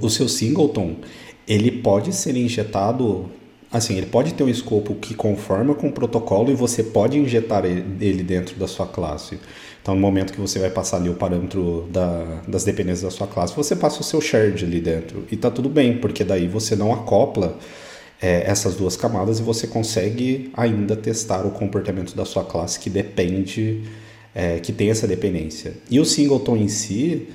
[0.00, 0.96] o seu singleton
[1.46, 3.30] ele pode ser injetado
[3.70, 7.66] assim, ele pode ter um escopo que conforma com o protocolo e você pode injetar
[7.66, 9.38] ele dentro da sua classe.
[9.84, 13.26] Então, no momento que você vai passar ali o parâmetro da, das dependências da sua
[13.26, 15.26] classe, você passa o seu shared ali dentro.
[15.30, 17.58] E tá tudo bem, porque daí você não acopla
[18.18, 22.88] é, essas duas camadas e você consegue ainda testar o comportamento da sua classe que
[22.88, 23.82] depende,
[24.34, 25.74] é, que tem essa dependência.
[25.90, 27.28] E o singleton em si,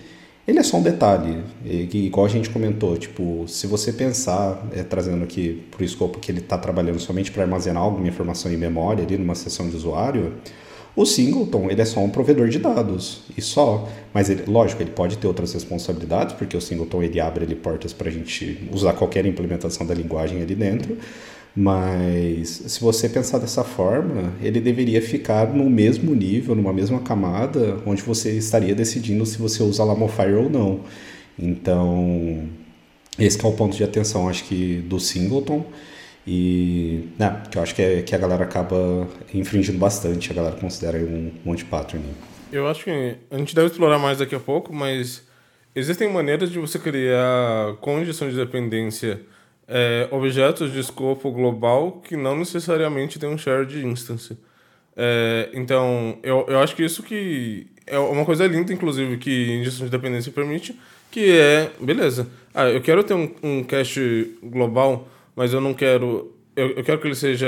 [0.47, 5.23] ele é só um detalhe, igual a gente comentou, tipo, se você pensar, é, trazendo
[5.23, 9.05] aqui para o escopo que ele está trabalhando somente para armazenar alguma informação em memória
[9.05, 10.33] ali numa sessão de usuário,
[10.95, 13.87] o Singleton, ele é só um provedor de dados, e só.
[14.13, 17.93] Mas, ele, lógico, ele pode ter outras responsabilidades, porque o Singleton, ele abre ali portas
[17.93, 20.97] para a gente usar qualquer implementação da linguagem ali dentro.
[21.55, 27.77] Mas, se você pensar dessa forma, ele deveria ficar no mesmo nível, numa mesma camada,
[27.85, 30.81] onde você estaria decidindo se você usa Lamofire ou não.
[31.37, 32.43] Então,
[33.17, 35.65] esse é o ponto de atenção, acho que, do Singleton.
[36.31, 40.55] E né, que eu acho que, é, que a galera acaba infringindo bastante, a galera
[40.55, 42.05] considera um monte de pattern.
[42.51, 45.27] Eu acho que a gente deve explorar mais daqui a pouco, mas
[45.75, 49.21] existem maneiras de você criar com injeção de dependência
[49.67, 54.37] é, objetos de escopo global que não necessariamente tem um shared instance.
[54.95, 59.87] É, então, eu, eu acho que isso que é uma coisa linda, inclusive, que injeção
[59.87, 65.07] de dependência permite, que é, beleza, ah, eu quero ter um, um cache global
[65.39, 66.35] mas eu não quero.
[66.53, 67.47] Eu, eu quero que ele seja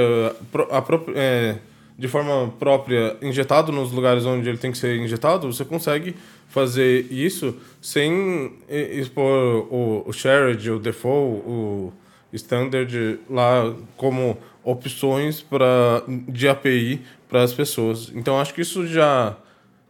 [0.54, 1.58] a, é,
[2.00, 5.52] de forma própria injetado nos lugares onde ele tem que ser injetado.
[5.52, 6.16] Você consegue
[6.48, 11.94] fazer isso sem expor o, o shared, o default, o
[12.32, 18.10] standard lá como opções para de API para as pessoas.
[18.16, 19.36] Então acho que isso já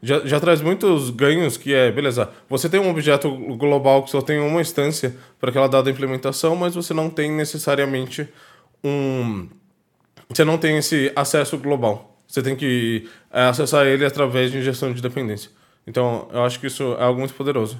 [0.01, 4.21] já, já traz muitos ganhos que é, beleza, você tem um objeto global que só
[4.21, 8.27] tem uma instância para aquela dada implementação, mas você não tem necessariamente
[8.83, 9.47] um...
[10.29, 12.17] Você não tem esse acesso global.
[12.27, 15.51] Você tem que é, acessar ele através de injeção de dependência.
[15.85, 17.79] Então, eu acho que isso é algo muito poderoso.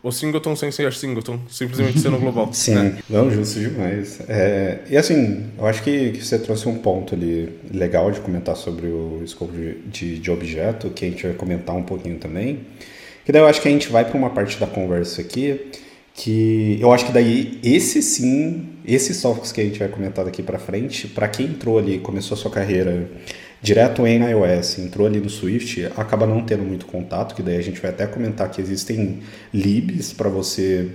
[0.00, 2.50] O singleton sem ser singleton, simplesmente sendo global.
[2.54, 2.98] Sim, né?
[3.10, 4.20] não, justo demais.
[4.28, 8.56] É, e assim, eu acho que, que, você trouxe um ponto ali legal de comentar
[8.56, 12.60] sobre o escopo de, de, de, objeto, que a gente vai comentar um pouquinho também.
[13.24, 15.68] Que daí eu acho que a gente vai para uma parte da conversa aqui,
[16.14, 20.44] que eu acho que daí esse sim, esses tópicos que a gente vai comentar daqui
[20.44, 23.10] para frente, para quem entrou ali, começou a sua carreira
[23.60, 27.62] direto em iOS, entrou ali no Swift, acaba não tendo muito contato, que daí a
[27.62, 29.20] gente vai até comentar que existem
[29.52, 30.88] libs para você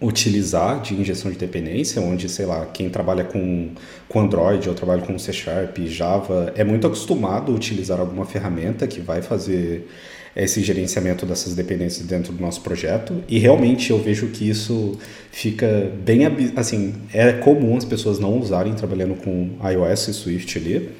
[0.00, 3.70] utilizar de injeção de dependência, onde, sei lá, quem trabalha com,
[4.08, 8.86] com Android ou trabalha com C Sharp, Java, é muito acostumado a utilizar alguma ferramenta
[8.86, 9.86] que vai fazer
[10.34, 13.22] esse gerenciamento dessas dependências dentro do nosso projeto.
[13.28, 14.98] E realmente eu vejo que isso
[15.30, 16.22] fica bem
[16.56, 20.90] assim é comum as pessoas não usarem trabalhando com iOS e Swift ali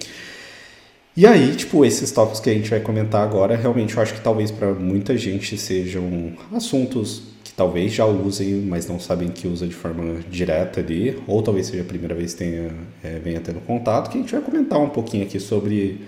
[1.16, 4.20] e aí, tipo, esses tópicos que a gente vai comentar agora, realmente eu acho que
[4.20, 9.66] talvez para muita gente sejam assuntos que talvez já usem, mas não sabem que usa
[9.66, 12.70] de forma direta ali, ou talvez seja a primeira vez que tenha,
[13.03, 16.00] é, venha tendo contato, que a gente vai comentar um pouquinho aqui sobre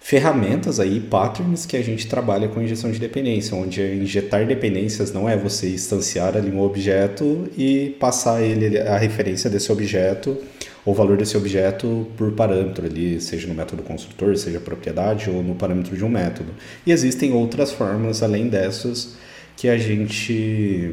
[0.00, 5.26] ferramentas aí, patterns que a gente trabalha com injeção de dependência, onde injetar dependências não
[5.28, 10.36] é você instanciar ali um objeto e passar ele a referência desse objeto
[10.84, 15.54] o valor desse objeto por parâmetro ali, seja no método construtor, seja propriedade ou no
[15.54, 16.52] parâmetro de um método.
[16.86, 19.16] E existem outras formas além dessas
[19.56, 20.92] que a gente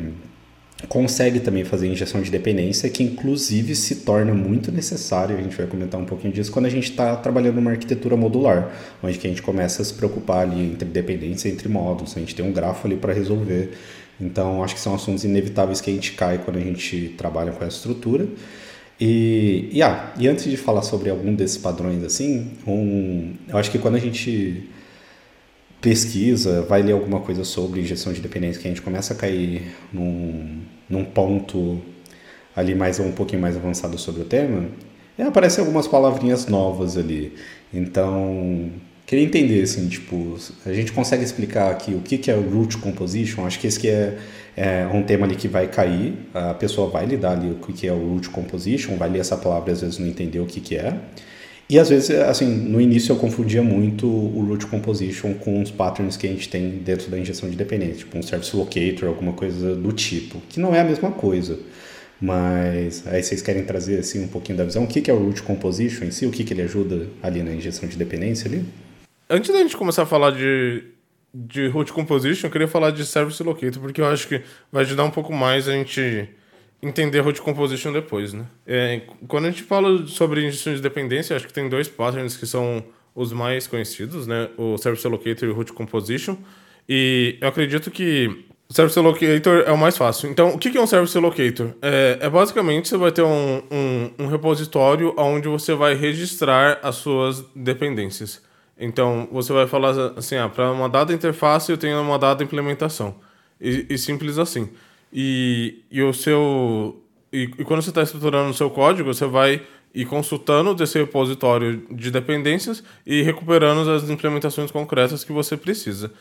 [0.87, 5.67] consegue também fazer injeção de dependência, que inclusive se torna muito necessário, a gente vai
[5.67, 8.71] comentar um pouquinho disso, quando a gente está trabalhando numa arquitetura modular,
[9.03, 12.45] onde a gente começa a se preocupar ali entre dependência entre módulos, a gente tem
[12.45, 13.71] um grafo ali para resolver.
[14.19, 17.63] Então, acho que são assuntos inevitáveis que a gente cai quando a gente trabalha com
[17.63, 18.27] essa estrutura.
[19.03, 23.71] E, e, ah, e antes de falar sobre algum desses padrões assim, um, eu acho
[23.71, 24.69] que quando a gente
[25.81, 29.75] pesquisa, vai ler alguma coisa sobre injeção de dependência, que a gente começa a cair
[29.91, 31.81] num, num ponto
[32.55, 34.69] ali mais um pouquinho mais avançado sobre o tema,
[35.17, 37.33] é, aparecem algumas palavrinhas novas ali.
[37.73, 38.69] Então,
[39.07, 43.47] queria entender, assim, tipo, a gente consegue explicar aqui o que, que é root composition?
[43.47, 44.19] Acho que esse que é
[44.55, 47.93] é um tema ali que vai cair, a pessoa vai lidar ali o que é
[47.93, 50.75] o root composition, vai ler essa palavra e às vezes não entender o que, que
[50.75, 50.95] é.
[51.69, 56.17] E às vezes, assim, no início eu confundia muito o root composition com os patterns
[56.17, 59.73] que a gente tem dentro da injeção de dependência, tipo um service locator, alguma coisa
[59.73, 61.57] do tipo, que não é a mesma coisa.
[62.19, 65.41] Mas aí vocês querem trazer assim um pouquinho da visão, o que, é o root
[65.43, 68.65] composition em si, o que, que ele ajuda ali na injeção de dependência ali?
[69.29, 70.83] Antes da gente começar a falar de
[71.33, 74.41] de root composition, eu queria falar de service locator, porque eu acho que
[74.71, 76.29] vai ajudar um pouco mais a gente
[76.81, 78.45] entender root composition depois, né?
[78.65, 82.45] É, quando a gente fala sobre injeção de dependência, acho que tem dois patterns que
[82.45, 82.83] são
[83.15, 84.49] os mais conhecidos, né?
[84.57, 86.37] O service locator e o root composition.
[86.89, 90.29] E eu acredito que o service locator é o mais fácil.
[90.29, 91.73] Então, o que é um service locator?
[91.81, 96.95] É, é basicamente você vai ter um, um, um repositório onde você vai registrar as
[96.95, 98.41] suas dependências.
[98.83, 103.15] Então, você vai falar assim, ah, para uma dada interface eu tenho uma dada implementação.
[103.61, 104.69] E, e simples assim.
[105.13, 106.99] E, e o seu...
[107.31, 109.61] E, e quando você está estruturando o seu código, você vai
[109.93, 116.11] ir consultando desse repositório de dependências e recuperando as implementações concretas que você precisa.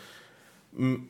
[0.78, 1.02] Hum,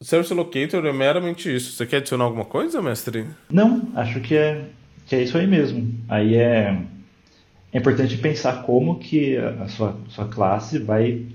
[0.00, 1.72] Service Locator é meramente isso.
[1.72, 3.26] Você quer adicionar alguma coisa, mestre?
[3.50, 4.64] Não, acho que é,
[5.06, 5.92] que é isso aí mesmo.
[6.08, 6.76] Aí é
[7.74, 11.26] é importante pensar como que a sua, sua classe vai,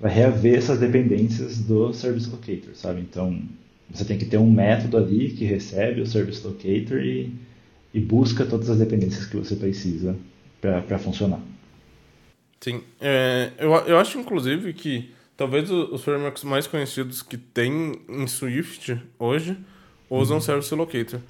[0.00, 3.02] vai reaver essas dependências do Service Locator, sabe?
[3.02, 3.38] Então,
[3.90, 7.30] você tem que ter um método ali que recebe o Service Locator e,
[7.92, 10.16] e busca todas as dependências que você precisa
[10.62, 11.40] para funcionar.
[12.58, 18.26] Sim, é, eu, eu acho inclusive que talvez os frameworks mais conhecidos que tem em
[18.26, 19.54] Swift hoje
[20.08, 20.40] usam uhum.
[20.40, 21.20] Service Locator.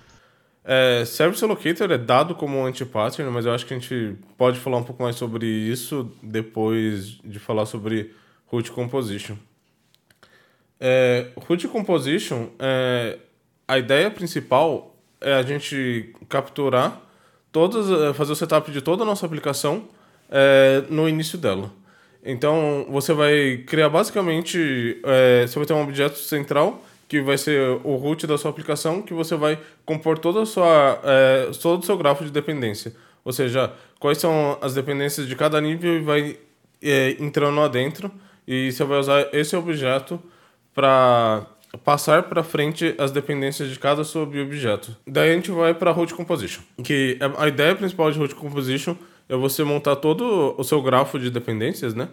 [0.69, 4.59] É, Service Locator é dado como um anti-pattern, mas eu acho que a gente pode
[4.59, 8.13] falar um pouco mais sobre isso depois de falar sobre
[8.49, 9.37] Root Composition.
[10.81, 13.17] É, Root Composition, é,
[13.69, 17.01] a ideia principal é a gente capturar
[17.53, 19.85] todas, é, fazer o setup de toda a nossa aplicação
[20.29, 21.71] é, no início dela.
[22.25, 27.81] Então, você vai criar basicamente, é, você vai ter um objeto central que vai ser
[27.85, 31.87] o root da sua aplicação, que você vai compor toda a sua, é, todo o
[31.87, 32.93] seu grafo de dependência.
[33.25, 36.39] Ou seja, quais são as dependências de cada nível e vai
[36.83, 38.11] é, entrando lá dentro
[38.47, 40.21] e você vai usar esse objeto
[40.75, 41.47] para
[41.85, 44.97] passar para frente as dependências de cada subobjeto.
[45.07, 48.97] Daí a gente vai para root composition, que é a ideia principal de root composition
[49.29, 52.09] é você montar todo o seu grafo de dependências, né?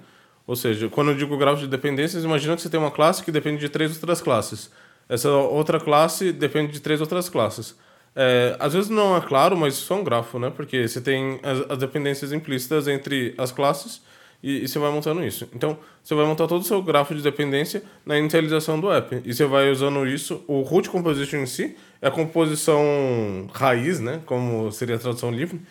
[0.46, 3.32] Ou seja, quando eu digo grafo de dependências, imagina que você tem uma classe que
[3.32, 4.72] depende de três outras classes.
[5.08, 7.76] Essa outra classe depende de três outras classes.
[8.16, 10.52] É, às vezes não é claro, mas isso é um grafo, né?
[10.56, 14.02] Porque você tem as, as dependências implícitas entre as classes
[14.42, 15.48] e, e, você vai montando isso.
[15.56, 19.22] Então, você vai montar todo o seu grafo de dependência na inicialização do app.
[19.26, 20.44] E você vai usando isso.
[20.48, 24.22] O root composition em si é a composição raiz, né?
[24.26, 25.62] Como seria a tradução livre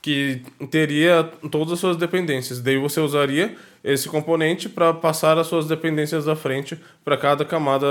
[0.00, 2.60] que teria todas as suas dependências.
[2.60, 7.86] Daí você usaria esse componente para passar as suas dependências à frente para cada camada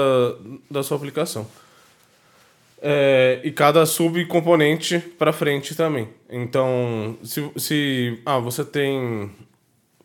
[0.70, 1.48] da sua aplicação.
[2.80, 6.10] É, e cada subcomponente para frente também.
[6.30, 9.32] Então, se, se ah, você tem.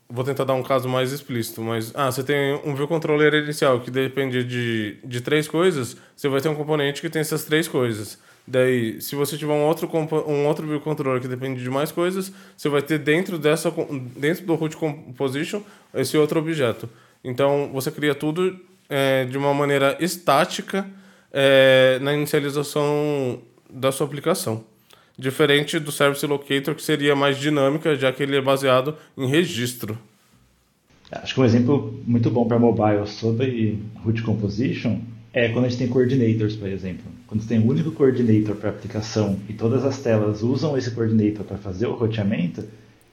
[0.08, 3.80] Vou tentar dar um caso mais explícito, mas ah, você tem um view controller inicial
[3.80, 7.66] que depende de, de três coisas, você vai ter um componente que tem essas três
[7.66, 8.18] coisas.
[8.46, 9.88] Daí, se você tiver um outro,
[10.26, 13.72] um outro controller que depende de mais coisas, você vai ter dentro, dessa,
[14.16, 15.62] dentro do root composition
[15.94, 16.88] esse outro objeto.
[17.22, 20.86] Então, você cria tudo é, de uma maneira estática
[21.32, 23.40] é, na inicialização
[23.70, 24.64] da sua aplicação.
[25.16, 29.96] Diferente do Service Locator, que seria mais dinâmica, já que ele é baseado em registro.
[31.12, 35.00] Acho que um exemplo muito bom para mobile sobre root composition
[35.32, 37.04] é quando a gente tem coordinators, por exemplo.
[37.26, 41.44] Quando você tem um único coordinator para aplicação e todas as telas usam esse coordinator
[41.44, 42.62] para fazer o roteamento,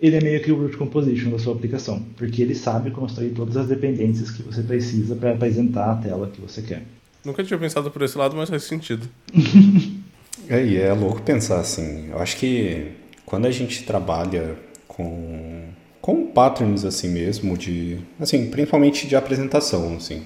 [0.02, 3.56] ele é meio que o root composition da sua aplicação, porque ele sabe construir todas
[3.56, 6.84] as dependências que você precisa para apresentar a tela que você quer.
[7.24, 9.08] Nunca tinha pensado por esse lado, mas faz sentido.
[10.48, 12.10] é, e é louco pensar assim.
[12.10, 12.92] Eu acho que
[13.26, 14.56] quando a gente trabalha
[14.88, 15.68] com
[16.02, 20.24] com patterns assim mesmo de assim principalmente de apresentação assim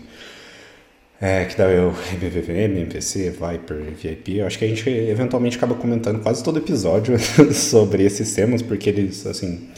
[1.24, 4.39] é, que dá o MVVM, MVC, Viper, VIP.
[4.39, 7.15] Eu acho que a gente eventualmente acaba comentando quase todo episódio
[7.55, 9.69] sobre esses temas, porque eles, assim,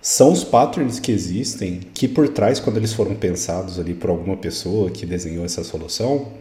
[0.00, 4.34] são os patterns que existem, que por trás, quando eles foram pensados ali por alguma
[4.38, 6.32] pessoa que desenhou essa solução,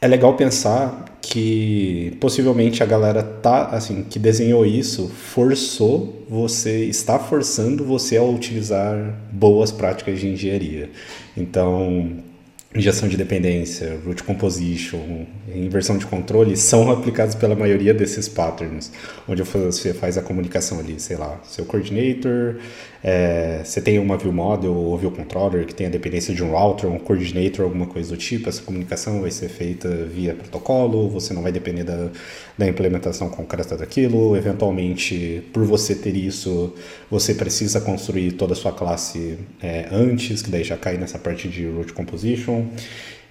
[0.00, 7.18] é legal pensar que possivelmente a galera tá assim que desenhou isso forçou você está
[7.18, 10.88] forçando você a utilizar boas práticas de engenharia
[11.36, 12.29] então
[12.74, 18.92] injeção de dependência, root composition, inversão de controle são aplicados pela maioria desses patterns,
[19.28, 22.56] onde você faz a comunicação ali, sei lá, seu coordinator,
[23.02, 26.50] é, você tem uma view model ou view controller que tem a dependência de um
[26.50, 31.32] router, um coordinator, alguma coisa do tipo, essa comunicação vai ser feita via protocolo, você
[31.32, 32.10] não vai depender da,
[32.58, 36.74] da implementação concreta daquilo, eventualmente, por você ter isso,
[37.10, 41.48] você precisa construir toda a sua classe é, antes, que daí já cai nessa parte
[41.48, 42.66] de root composition,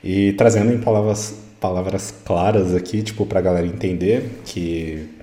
[0.03, 5.18] e trazendo em palavras, palavras claras aqui, tipo, para a galera entender que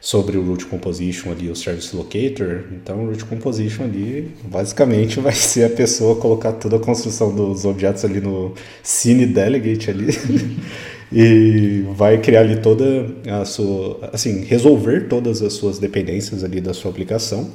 [0.00, 2.64] sobre o root composition ali, o service locator.
[2.72, 7.64] Então, o root composition ali, basicamente, vai ser a pessoa colocar toda a construção dos
[7.64, 10.08] objetos ali no cine delegate ali.
[11.12, 16.74] e vai criar ali toda a sua, assim, resolver todas as suas dependências ali da
[16.74, 17.50] sua aplicação.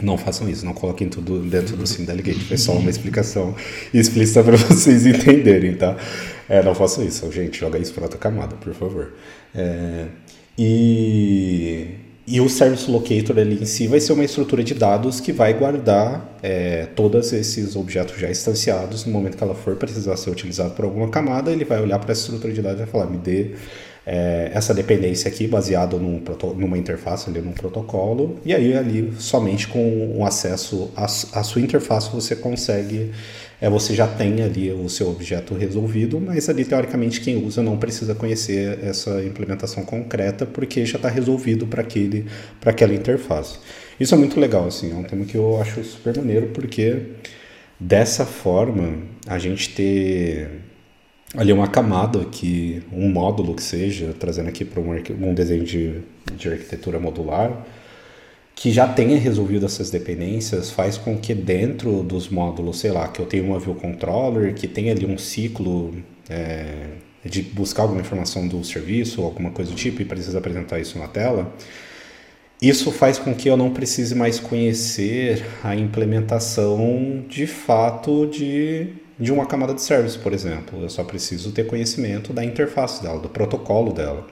[0.00, 3.54] Não façam isso, não coloquem tudo dentro do Sim Delegate, foi só uma explicação
[3.94, 5.96] explícita para vocês entenderem, tá?
[6.48, 9.12] É, não façam isso, gente, joga isso para outra camada, por favor.
[9.54, 10.06] É,
[10.58, 11.86] e,
[12.26, 15.54] e o Service Locator ali em si vai ser uma estrutura de dados que vai
[15.54, 19.04] guardar é, todos esses objetos já instanciados.
[19.06, 22.12] No momento que ela for precisar ser utilizada por alguma camada, ele vai olhar para
[22.12, 23.52] essa estrutura de dados e vai falar: me dê
[24.04, 26.22] é, essa dependência aqui baseada num,
[26.56, 28.40] numa interface, ali, num protocolo.
[28.44, 33.12] E aí, ali, somente com o acesso à, à sua interface, você consegue
[33.62, 37.78] é, você já tem ali o seu objeto resolvido, mas ali teoricamente quem usa não
[37.78, 42.26] precisa conhecer essa implementação concreta porque já está resolvido para aquele
[42.60, 43.60] para aquela interface.
[44.00, 47.02] Isso é muito legal, assim, é um tema que eu acho super maneiro porque
[47.78, 48.98] dessa forma
[49.28, 50.50] a gente ter
[51.36, 54.90] ali uma camada que um módulo que seja trazendo aqui para um,
[55.20, 56.00] um desenho de,
[56.36, 57.64] de arquitetura modular
[58.54, 63.20] que já tenha resolvido essas dependências faz com que dentro dos módulos, sei lá, que
[63.20, 65.94] eu tenha uma view controller, que tenha ali um ciclo
[66.28, 66.88] é,
[67.24, 70.98] de buscar alguma informação do serviço ou alguma coisa do tipo e precisa apresentar isso
[70.98, 71.52] na tela,
[72.60, 78.86] isso faz com que eu não precise mais conhecer a implementação de fato de,
[79.18, 80.80] de uma camada de service, por exemplo.
[80.80, 84.28] Eu só preciso ter conhecimento da interface dela, do protocolo dela.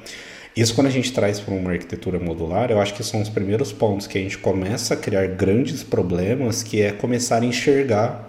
[0.57, 3.73] Isso quando a gente traz para uma arquitetura modular, eu acho que são os primeiros
[3.73, 8.29] pontos que a gente começa a criar grandes problemas, que é começar a enxergar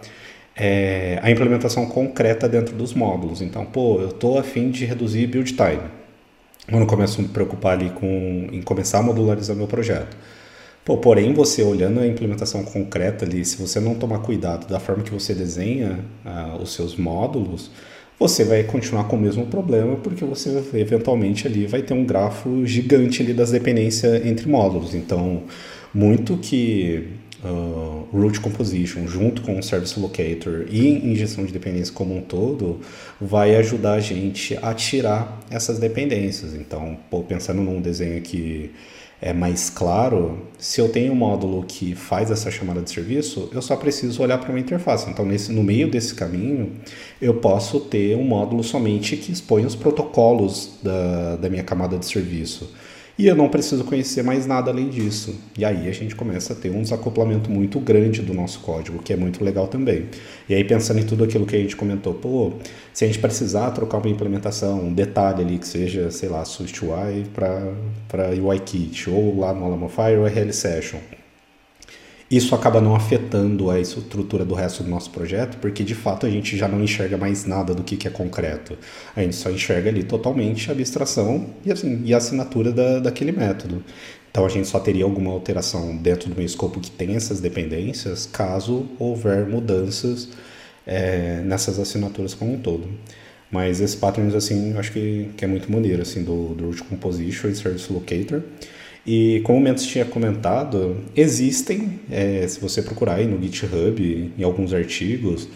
[0.55, 3.41] é a implementação concreta dentro dos módulos.
[3.41, 5.81] Então, pô, eu estou a fim de reduzir build time.
[6.69, 10.15] Quando começo a me preocupar ali com em começar a modularizar meu projeto.
[10.85, 15.03] Pô, porém, você olhando a implementação concreta ali, se você não tomar cuidado da forma
[15.03, 17.71] que você desenha ah, os seus módulos,
[18.21, 22.63] você vai continuar com o mesmo problema, porque você eventualmente ali vai ter um grafo
[22.67, 24.93] gigante ali das dependências entre módulos.
[24.93, 25.41] Então,
[25.91, 27.07] muito que
[27.43, 32.79] uh, root composition junto com o service locator e injeção de dependência como um todo
[33.19, 36.53] vai ajudar a gente a tirar essas dependências.
[36.53, 38.69] Então, pô, pensando num desenho aqui
[39.21, 43.61] é mais claro, se eu tenho um módulo que faz essa chamada de serviço, eu
[43.61, 45.07] só preciso olhar para uma interface.
[45.11, 46.71] Então, nesse, no meio desse caminho,
[47.21, 52.05] eu posso ter um módulo somente que expõe os protocolos da, da minha camada de
[52.07, 52.73] serviço
[53.21, 55.35] e eu não preciso conhecer mais nada além disso.
[55.55, 59.13] E aí a gente começa a ter um desacoplamento muito grande do nosso código, que
[59.13, 60.07] é muito legal também.
[60.49, 62.53] E aí pensando em tudo aquilo que a gente comentou, pô,
[62.91, 67.25] se a gente precisar trocar uma implementação, um detalhe ali que seja, sei lá, SwiftUI
[67.35, 70.97] para UIKit, ou lá no Alamofire ou RL Session,
[72.31, 76.29] isso acaba não afetando a estrutura do resto do nosso projeto, porque de fato a
[76.29, 78.77] gente já não enxerga mais nada do que, que é concreto.
[79.13, 83.33] A gente só enxerga ali totalmente a abstração e, assim, e a assinatura da, daquele
[83.33, 83.83] método.
[84.31, 88.25] Então a gente só teria alguma alteração dentro do meu escopo que tem essas dependências,
[88.25, 90.29] caso houver mudanças
[90.87, 92.87] é, nessas assinaturas como um todo.
[93.51, 96.83] Mas esse patterns, assim, eu acho que, que é muito maneiro, assim, do, do Root
[96.83, 98.41] Composition e Service Locator.
[99.05, 104.43] E como o Mentos tinha comentado, existem, é, se você procurar aí no GitHub, em
[104.43, 105.47] alguns artigos,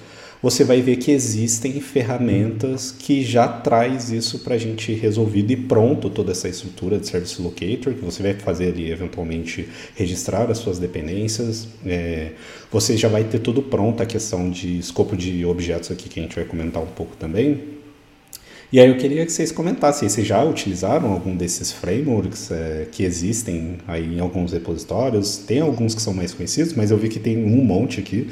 [0.42, 5.56] você vai ver que existem ferramentas que já traz isso para a gente resolvido e
[5.56, 10.60] pronto toda essa estrutura de Service Locator, que você vai fazer ali eventualmente registrar as
[10.60, 11.68] suas dependências.
[11.86, 12.32] É,
[12.72, 16.24] você já vai ter tudo pronto, a questão de escopo de objetos aqui que a
[16.24, 17.85] gente vai comentar um pouco também.
[18.72, 23.04] E aí eu queria que vocês comentassem, vocês já utilizaram algum desses frameworks é, que
[23.04, 25.38] existem aí em alguns repositórios?
[25.38, 28.30] Tem alguns que são mais conhecidos, mas eu vi que tem um monte aqui.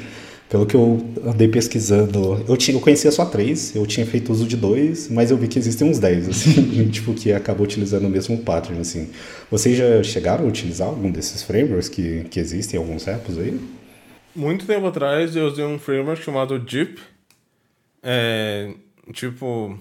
[0.48, 4.46] Pelo que eu andei pesquisando, eu, tinha, eu conhecia só três, eu tinha feito uso
[4.46, 8.10] de dois, mas eu vi que existem uns dez, assim, tipo, que acabou utilizando o
[8.10, 9.08] mesmo pattern, assim.
[9.50, 13.58] Vocês já chegaram a utilizar algum desses frameworks que, que existem, alguns repos aí?
[14.36, 17.00] Muito tempo atrás eu usei um framework chamado Jeep.
[18.02, 18.74] É,
[19.12, 19.78] tipo,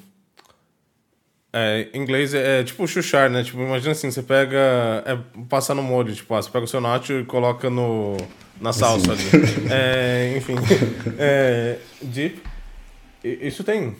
[1.55, 3.43] é, em inglês é, é tipo chuchar, né?
[3.43, 4.57] Tipo, imagina assim, você pega.
[5.05, 8.17] É, passar no molho, tipo, ah, você pega o seu nacho e coloca no,
[8.59, 9.23] na salsa ali.
[9.69, 10.55] É, enfim.
[11.19, 12.41] É, Deep.
[13.23, 13.95] Isso tem.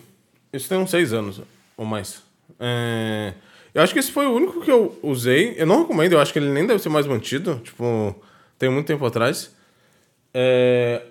[0.52, 1.40] Isso tem uns seis anos
[1.76, 2.22] ou mais.
[2.58, 3.34] É,
[3.72, 5.54] eu acho que esse foi o único que eu usei.
[5.56, 7.60] Eu não recomendo, eu acho que ele nem deve ser mais mantido.
[7.62, 8.14] Tipo,
[8.58, 9.54] tem muito tempo atrás.
[10.32, 11.02] É,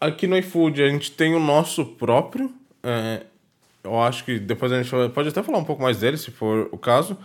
[0.00, 2.52] aqui no iFood a gente tem o nosso próprio.
[2.82, 3.22] É,
[3.84, 6.68] eu acho que depois a gente pode até falar um pouco mais dele, se for
[6.70, 7.16] o caso.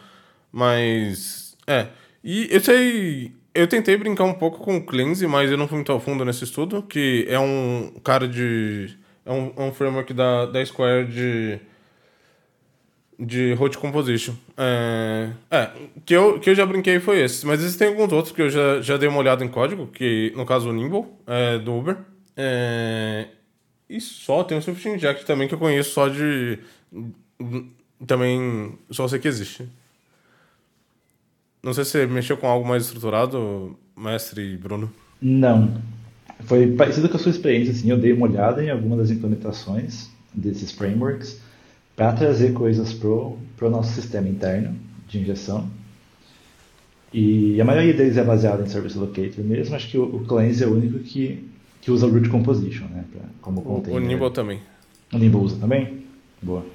[0.52, 1.56] Mas.
[1.68, 1.88] É.
[2.24, 3.32] E eu sei.
[3.54, 6.24] Eu tentei brincar um pouco com o Cleanse, mas eu não fui muito ao fundo
[6.24, 8.98] nesse estudo, que é um cara de.
[9.26, 11.60] É um, é um framework da, da Square de.
[13.20, 14.36] De Road Composition.
[14.56, 15.72] É, é,
[16.06, 17.48] que, eu, que eu já brinquei foi esse.
[17.48, 20.46] Mas existem alguns outros que eu já, já dei uma olhada em código, que no
[20.46, 21.98] caso o Nimble, é, do Uber.
[22.36, 23.26] É,
[23.90, 26.60] e só, tem o Swift Inject também que eu conheço só de.
[28.06, 29.68] Também só sei que existe.
[31.64, 34.92] Não sei se você mexeu com algo mais estruturado, mestre Bruno.
[35.22, 35.82] Não.
[36.42, 40.10] Foi parecido com a sua experiência, assim, eu dei uma olhada em algumas das implementações
[40.34, 41.42] desses frameworks
[41.96, 44.78] para trazer coisas pro, pro nosso sistema interno
[45.08, 45.68] de injeção.
[47.12, 50.64] E a maioria deles é baseada em Service Locator mesmo, acho que o, o Cleanse
[50.64, 51.50] é o único que
[51.88, 53.06] que usa o root composition, né?
[53.10, 54.02] Pra, como container.
[54.02, 54.60] O Nimble também.
[55.14, 56.04] O Nimble usa também?
[56.42, 56.66] Boa.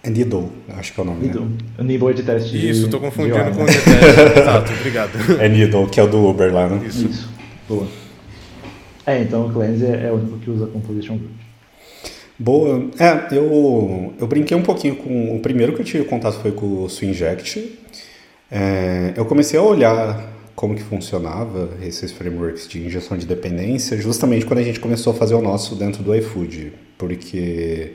[0.00, 1.44] É Needle, acho que é o nome, Needle.
[1.44, 1.56] Né?
[1.76, 4.38] O Nimble é de teste Isso, estou confundindo de com o de teste.
[4.38, 5.10] Exato, obrigado.
[5.40, 6.86] É Needle, que é o do Uber lá, né?
[6.86, 7.04] Isso.
[7.04, 7.28] Isso.
[7.68, 7.88] Boa.
[9.04, 11.34] É, então o Cleanse é, é o único que usa Composition Root.
[12.38, 12.90] Boa.
[13.00, 15.34] É, eu, eu brinquei um pouquinho com...
[15.34, 17.76] O primeiro que eu tive contato foi com o Swinject.
[18.52, 24.46] É, eu comecei a olhar como que funcionava esses frameworks de injeção de dependência, justamente
[24.46, 27.94] quando a gente começou a fazer o nosso dentro do iFood, porque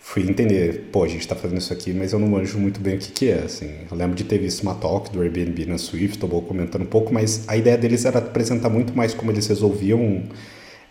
[0.00, 2.96] fui entender, pô, a gente está fazendo isso aqui, mas eu não manjo muito bem
[2.96, 3.70] o que, que é, assim.
[3.90, 7.14] Eu lembro de ter visto uma talk do Airbnb na Swift, estou comentando um pouco,
[7.14, 10.24] mas a ideia deles era apresentar muito mais como eles resolviam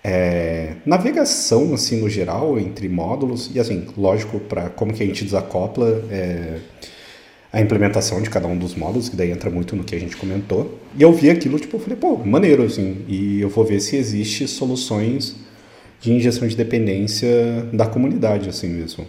[0.02, 5.26] é, navegação, assim, no geral, entre módulos, e assim, lógico, para como que a gente
[5.26, 6.02] desacopla...
[6.10, 6.60] É,
[7.52, 10.16] a implementação de cada um dos módulos, que daí entra muito no que a gente
[10.16, 10.80] comentou.
[10.96, 13.96] E eu vi aquilo, tipo, eu falei, pô, maneiro, assim, e eu vou ver se
[13.96, 15.36] existe soluções
[16.00, 17.30] de injeção de dependência
[17.74, 19.06] da comunidade, assim mesmo.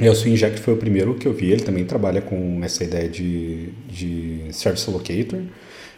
[0.00, 3.08] E o Swinject foi o primeiro que eu vi, ele também trabalha com essa ideia
[3.08, 5.40] de, de Service Locator.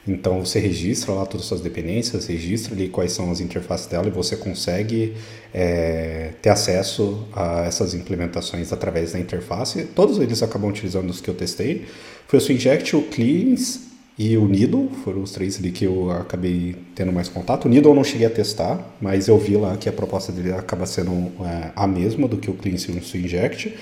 [0.06, 4.08] Então você registra lá todas as suas dependências, registra ali quais são as interfaces dela
[4.08, 5.14] e você consegue
[5.54, 9.84] é, ter acesso a essas implementações através da interface.
[9.94, 11.86] Todos eles acabam utilizando os que eu testei.
[12.26, 16.76] Foi o Swinject, o Cleans e o Needle, foram os três ali que eu acabei
[16.94, 17.66] tendo mais contato.
[17.66, 20.52] O Needle eu não cheguei a testar, mas eu vi lá que a proposta dele
[20.52, 23.72] acaba sendo é, a mesma do que o Cleans e o Swinject.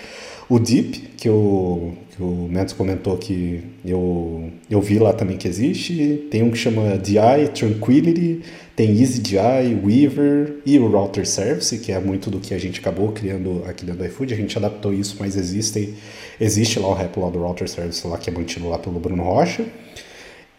[0.50, 5.46] O Deep, que o, que o Mendes comentou que eu, eu vi lá também que
[5.46, 6.26] existe.
[6.28, 8.40] Tem um que chama DI, Tranquility,
[8.74, 13.12] tem EasyDI, Weaver e o Router Service, que é muito do que a gente acabou
[13.12, 14.34] criando aqui dentro do iFood.
[14.34, 15.94] A gente adaptou isso, mas existe,
[16.40, 19.64] existe lá o lá do Router Service lá que é mantido lá pelo Bruno Rocha.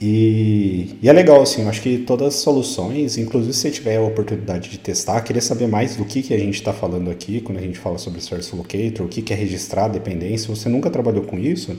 [0.01, 3.97] E, e, é legal, assim, eu acho que todas as soluções, inclusive se você tiver
[3.97, 7.39] a oportunidade de testar, queria saber mais do que, que a gente está falando aqui,
[7.39, 10.89] quando a gente fala sobre Source Locator, o que, que é registrar dependência, você nunca
[10.89, 11.77] trabalhou com isso,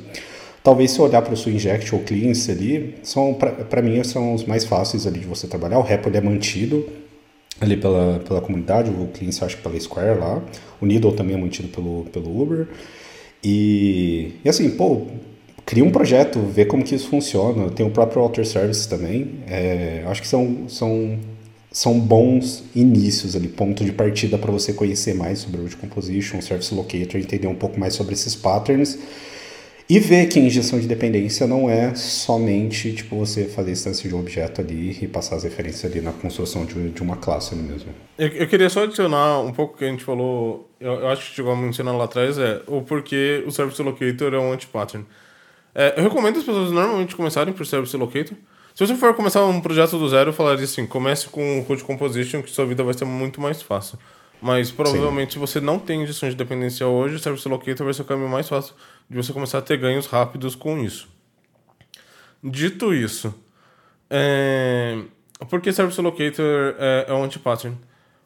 [0.63, 4.45] talvez se olhar para o seu Inject ou Cleanse ali, são, para mim, são os
[4.45, 5.81] mais fáceis ali de você trabalhar.
[5.81, 6.87] O Repo ele é mantido
[7.61, 10.41] ali pela, pela comunidade, o Cleanse acho que pela Square lá,
[10.81, 12.69] o Needle também é mantido pelo, pelo Uber,
[13.43, 15.09] e, e assim, pô,
[15.65, 17.71] cria um projeto, vê como que isso funciona.
[17.71, 19.41] Tem o próprio Alter Service também.
[19.47, 21.19] É, acho que são, são,
[21.71, 26.75] são bons inícios ali, ponto de partida para você conhecer mais sobre o Composition, Service
[26.75, 28.99] Locator, entender um pouco mais sobre esses patterns.
[29.89, 34.21] E ver que injeção de dependência não é somente tipo você fazer instância de um
[34.21, 37.91] objeto ali e passar as referências ali na construção de, de uma classe ali mesmo.
[38.17, 41.37] Eu, eu, queria só adicionar um pouco que a gente falou, eu, eu acho que
[41.37, 45.05] chegou a mencionar lá atrás, é o porquê o Service Locator é um anti-pattern.
[45.75, 48.37] É, eu recomendo as pessoas normalmente começarem por Service Locator.
[48.75, 51.85] Se você for começar um projeto do zero, eu falaria assim: comece com o Code
[51.85, 53.99] Composition, que sua vida vai ser muito mais fácil.
[54.41, 55.35] Mas provavelmente, Sim.
[55.35, 58.29] se você não tem gestão de dependência hoje, o Service Locator vai ser o caminho
[58.29, 58.75] mais fácil
[59.09, 61.09] de você começar a ter ganhos rápidos com isso.
[62.43, 63.33] Dito isso,
[64.11, 64.99] é...
[65.49, 67.79] por que Service Locator é, é um anti-pattern?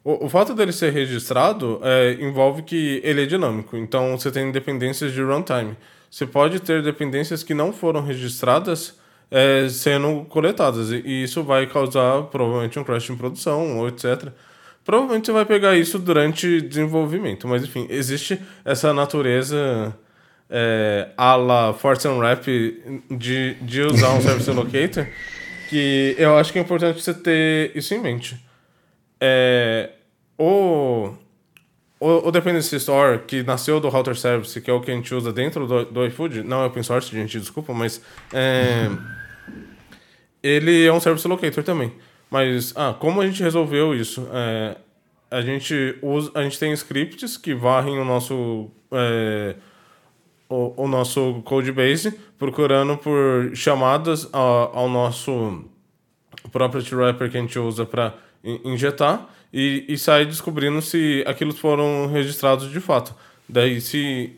[0.03, 4.51] O, o, fato dele ser registrado é, envolve que ele é dinâmico, então você tem
[4.51, 5.77] dependências de runtime
[6.09, 8.97] você pode ter dependências que não foram registradas
[9.29, 10.91] é, sendo coletadas.
[10.91, 14.29] E isso vai causar provavelmente um crash em produção ou etc.
[14.83, 17.47] Provavelmente você vai pegar isso durante desenvolvimento.
[17.47, 19.93] Mas enfim, existe essa natureza
[20.49, 22.45] é, la Force Unwrap
[23.11, 25.05] de, de usar um Service Locator
[25.69, 28.37] que eu acho que é importante você ter isso em mente.
[29.19, 29.89] É,
[30.37, 31.13] o
[31.99, 35.13] o, o Dependency Store, que nasceu do Router Service, que é o que a gente
[35.13, 38.89] usa dentro do, do iFood, não é open source, gente, desculpa, mas é,
[40.43, 41.91] ele é um Service Locator também.
[42.29, 44.27] Mas, ah, como a gente resolveu isso?
[44.31, 44.77] É,
[45.31, 49.55] a gente usa, a gente tem scripts que varrem o nosso é,
[50.49, 55.65] o, o, nosso codebase procurando por chamadas ao, ao nosso
[56.51, 58.13] property wrapper que a gente usa para
[58.63, 63.15] injetar e, e sair descobrindo se aquilo foram registrados de fato.
[63.47, 64.33] Daí, se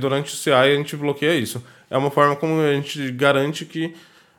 [0.00, 1.62] durante o CI a gente bloqueia isso.
[1.90, 3.94] É uma forma como a gente garante que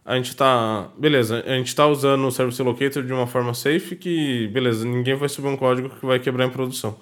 [0.05, 0.89] a gente está.
[0.97, 5.15] Beleza, a gente está usando o Service Locator de uma forma safe que, beleza, ninguém
[5.15, 6.97] vai subir um código que vai quebrar em produção.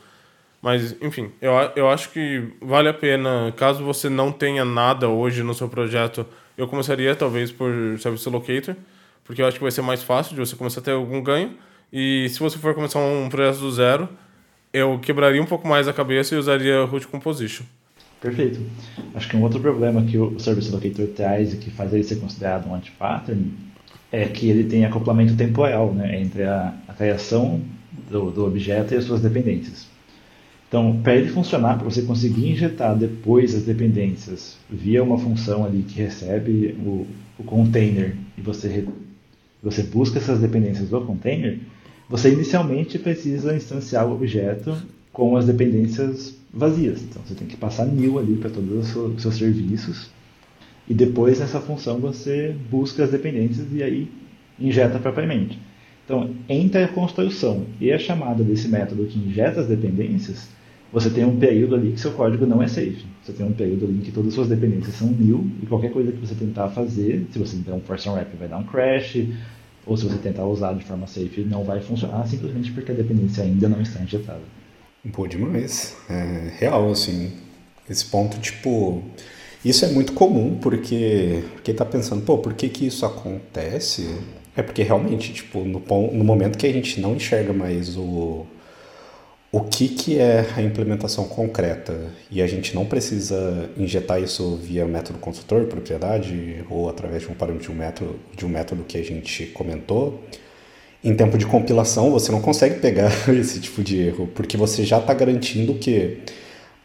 [0.62, 5.41] Mas, enfim, eu, eu acho que vale a pena, caso você não tenha nada hoje
[5.41, 8.76] no seu projeto, eu começaria talvez por Service Locator,
[9.24, 11.57] porque eu acho que vai ser mais fácil de você começar a ter algum ganho.
[11.91, 14.07] E se você for começar um projeto do zero,
[14.73, 17.65] eu quebraria um pouco mais a cabeça e usaria root composition.
[18.21, 18.61] Perfeito.
[19.15, 22.17] Acho que um outro problema que o Service Locator traz e que faz ele ser
[22.17, 23.51] considerado um anti-pattern
[24.11, 27.61] é que ele tem acoplamento temporal né, entre a, a criação
[28.09, 29.87] do, do, objeto e as suas dependências.
[30.67, 35.83] Então, para ele funcionar, para você conseguir injetar depois as dependências via uma função ali
[35.83, 37.07] que recebe o,
[37.39, 38.87] o container e você,
[39.61, 41.59] você busca essas dependências do container,
[42.12, 44.76] você inicialmente precisa instanciar o objeto
[45.14, 47.01] com as dependências vazias.
[47.01, 50.09] Então você tem que passar nil ali para todos os seus serviços.
[50.89, 54.12] E depois nessa função você busca as dependências e aí
[54.59, 55.57] injeta propriamente.
[56.03, 60.49] Então, entre a construção e a chamada desse método que injeta as dependências,
[60.91, 63.05] você tem um período ali que seu código não é safe.
[63.24, 66.12] Você tem um período ali que todas as suas dependências são nil e qualquer coisa
[66.12, 69.26] que você tentar fazer, se você der um force wrap vai dar um crash,
[69.86, 73.43] ou se você tentar usar de forma safe, não vai funcionar simplesmente porque a dependência
[73.43, 74.41] ainda não está injetada.
[75.11, 75.95] Pô, demais.
[76.09, 77.32] É real, assim.
[77.89, 79.03] Esse ponto, tipo.
[79.63, 84.09] Isso é muito comum porque quem tá pensando, pô, por que que isso acontece?
[84.55, 88.45] É porque realmente, tipo, no, no momento que a gente não enxerga mais o,
[89.51, 91.93] o que, que é a implementação concreta
[92.29, 97.33] e a gente não precisa injetar isso via método consultor, propriedade ou através de um
[97.33, 100.23] parâmetro de um método, de um método que a gente comentou,
[101.03, 104.99] em tempo de compilação você não consegue pegar esse tipo de erro, porque você já
[104.99, 106.19] está garantindo que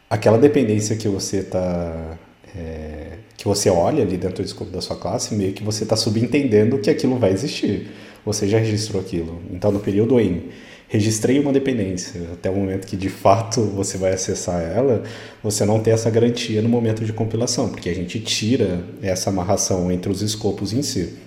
[0.09, 2.17] aquela dependência que você está
[2.53, 5.95] é, que você olha ali dentro do escopo da sua classe, meio que você está
[5.95, 7.91] subentendendo que aquilo vai existir.
[8.25, 9.41] Você já registrou aquilo.
[9.51, 10.49] Então, no período em
[10.87, 15.03] registrei uma dependência, até o momento que de fato você vai acessar ela,
[15.43, 19.91] você não tem essa garantia no momento de compilação, porque a gente tira essa amarração
[19.91, 21.26] entre os escopos em si.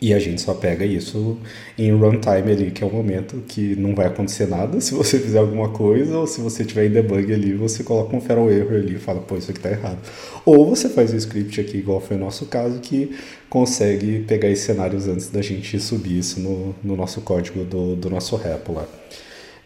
[0.00, 1.38] E a gente só pega isso
[1.78, 5.38] em runtime ali, que é o momento que não vai acontecer nada se você fizer
[5.38, 8.96] alguma coisa, ou se você tiver em debug ali, você coloca um feral error ali
[8.96, 9.98] e fala, pô, isso aqui tá errado.
[10.44, 13.16] Ou você faz o script aqui, igual foi o nosso caso, que
[13.48, 18.10] consegue pegar esses cenários antes da gente subir isso no, no nosso código do, do
[18.10, 18.86] nosso repo lá.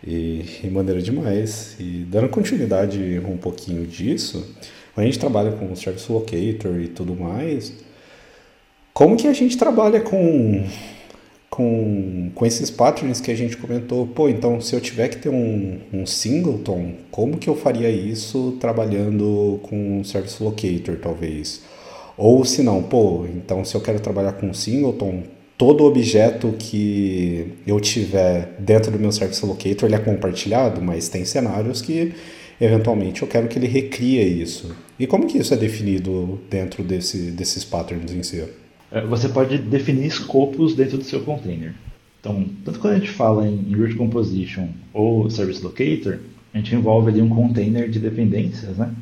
[0.06, 1.74] E, e maneira demais.
[1.80, 4.46] E dando continuidade um pouquinho disso,
[4.96, 7.72] a gente trabalha com Service Locator e tudo mais
[9.00, 10.62] como que a gente trabalha com,
[11.48, 14.06] com, com esses patterns que a gente comentou?
[14.06, 18.58] Pô, então se eu tiver que ter um, um singleton, como que eu faria isso
[18.60, 21.62] trabalhando com um service locator, talvez?
[22.14, 25.22] Ou se não, pô, então se eu quero trabalhar com um singleton,
[25.56, 31.24] todo objeto que eu tiver dentro do meu service locator ele é compartilhado, mas tem
[31.24, 32.12] cenários que
[32.60, 34.76] eventualmente eu quero que ele recria isso.
[34.98, 38.44] E como que isso é definido dentro desse, desses patterns em si?
[38.90, 41.74] É, você pode definir escopos dentro do seu container.
[42.20, 46.18] Então, tanto quando a gente fala em root composition ou service locator,
[46.52, 48.92] a gente envolve ali um container de dependências, né?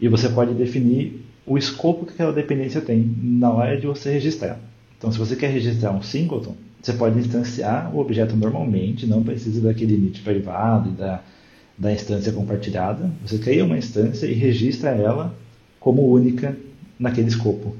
[0.00, 4.58] E você pode definir o escopo que aquela dependência tem na hora de você registrar.
[4.96, 9.60] Então, se você quer registrar um singleton, você pode instanciar o objeto normalmente, não precisa
[9.60, 11.22] daquele init privado e da,
[11.76, 13.10] da instância compartilhada.
[13.26, 15.34] Você cria uma instância e registra ela
[15.78, 16.56] como única
[16.98, 17.76] naquele escopo.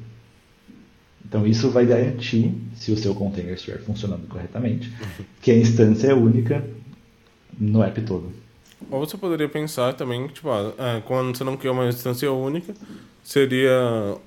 [1.31, 4.93] Então isso vai garantir, se o seu container estiver funcionando corretamente,
[5.41, 6.69] que a instância é única
[7.57, 8.33] no app todo.
[8.91, 12.75] Ou você poderia pensar também, tipo, ah, é, quando você não quer uma instância única,
[13.23, 13.71] seria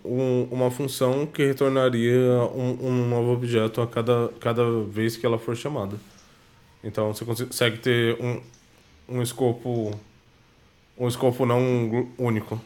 [0.06, 2.22] um, uma função que retornaria
[2.56, 5.97] um, um, novo objeto a cada, cada vez que ela for chamada.
[6.82, 8.39] Então você consegue ter um,
[9.18, 9.91] um escopo
[10.97, 12.62] um escopo não único.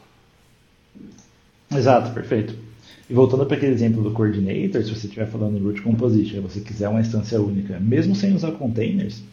[1.72, 2.67] Exato, perfeito.
[3.10, 6.60] E voltando para aquele exemplo do coordinator, se você estiver falando em root composition você
[6.60, 9.24] quiser uma instância única, mesmo sem usar containers,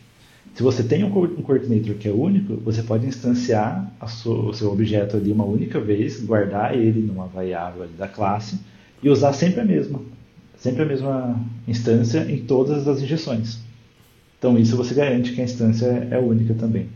[0.54, 5.32] se você tem um, coordinator que é único, você pode instanciar o seu objeto ali
[5.32, 8.60] uma única vez, guardar ele numa variável da classe
[9.02, 10.00] e usar sempre a mesma,
[10.56, 13.58] sempre a mesma instância em todas as injeções.
[14.38, 16.86] Então isso você garante que a instância é única também,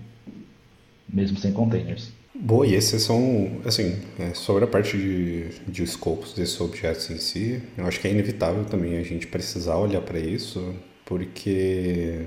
[1.12, 2.12] mesmo sem containers.
[2.41, 7.18] Boa, e esses são, assim, é, sobre a parte de, de escopos desses objetos em
[7.18, 10.72] si, eu acho que é inevitável também a gente precisar olhar para isso,
[11.05, 12.20] porque,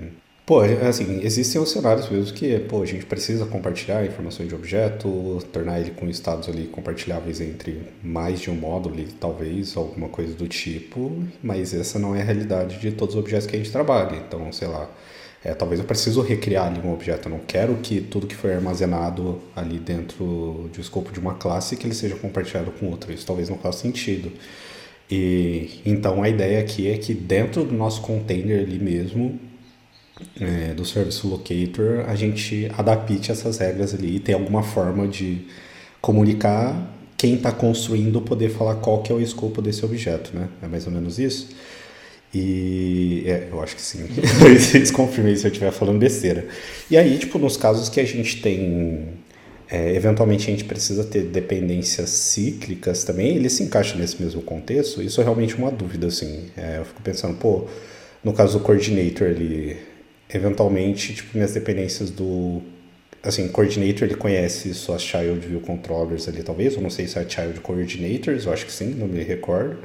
[0.45, 4.55] pô, é, assim, existem os cenários mesmo que, pô, a gente precisa compartilhar informações de
[4.55, 10.33] objeto, tornar ele com estados ali compartilháveis entre mais de um módulo, talvez, alguma coisa
[10.33, 13.71] do tipo, mas essa não é a realidade de todos os objetos que a gente
[13.71, 14.89] trabalha, então, sei lá,
[15.43, 17.27] é, talvez eu preciso recriar ali um objeto.
[17.27, 21.33] Eu não quero que tudo que foi armazenado ali dentro de um escopo de uma
[21.33, 23.11] classe que ele seja compartilhado com outra.
[23.11, 24.31] Isso talvez não faça sentido.
[25.09, 29.39] E então a ideia aqui é que dentro do nosso container ali mesmo,
[30.39, 35.47] é, do Service Locator, a gente adapte essas regras ali e tem alguma forma de
[35.99, 40.49] comunicar quem está construindo poder falar qual que é o escopo desse objeto, né?
[40.61, 41.49] É mais ou menos isso.
[42.33, 44.05] E é, eu acho que sim.
[44.39, 46.47] Vocês confirmem se eu estiver falando besteira.
[46.89, 49.19] E aí, tipo, nos casos que a gente tem.
[49.69, 55.01] É, eventualmente a gente precisa ter dependências cíclicas também, ele se encaixa nesse mesmo contexto?
[55.01, 56.49] Isso é realmente uma dúvida, assim.
[56.57, 57.67] É, eu fico pensando, pô,
[58.21, 59.77] no caso do coordinator, ele
[60.33, 62.61] eventualmente, tipo, minhas dependências do.
[63.23, 66.75] Assim, coordinator ele conhece suas child view controllers ali, talvez.
[66.75, 69.77] Eu não sei se é child coordinators, eu acho que sim, não me recordo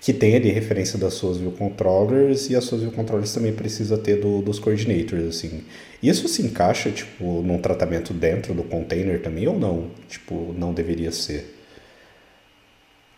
[0.00, 3.98] que tem ali referência das suas view controllers e as suas view controllers também precisa
[3.98, 5.64] ter do, dos coordinators, assim.
[6.02, 9.90] Isso se encaixa, tipo, num tratamento dentro do container também ou não?
[10.08, 11.54] Tipo, não deveria ser?